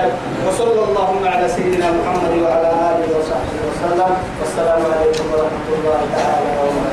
وصلى 0.48 0.82
اللهم 0.88 1.24
على 1.34 1.48
سيدنا 1.56 1.88
محمد 2.00 2.34
وعلى 2.43 2.69
آله 2.89 3.10
وصحبه 3.17 3.60
وسلم. 3.67 4.12
والسلام 4.39 4.82
عليكم 4.93 5.26
ورحمة 5.34 5.67
الله 5.78 6.00
تعالى 6.15 6.50
وبركاته. 6.60 6.92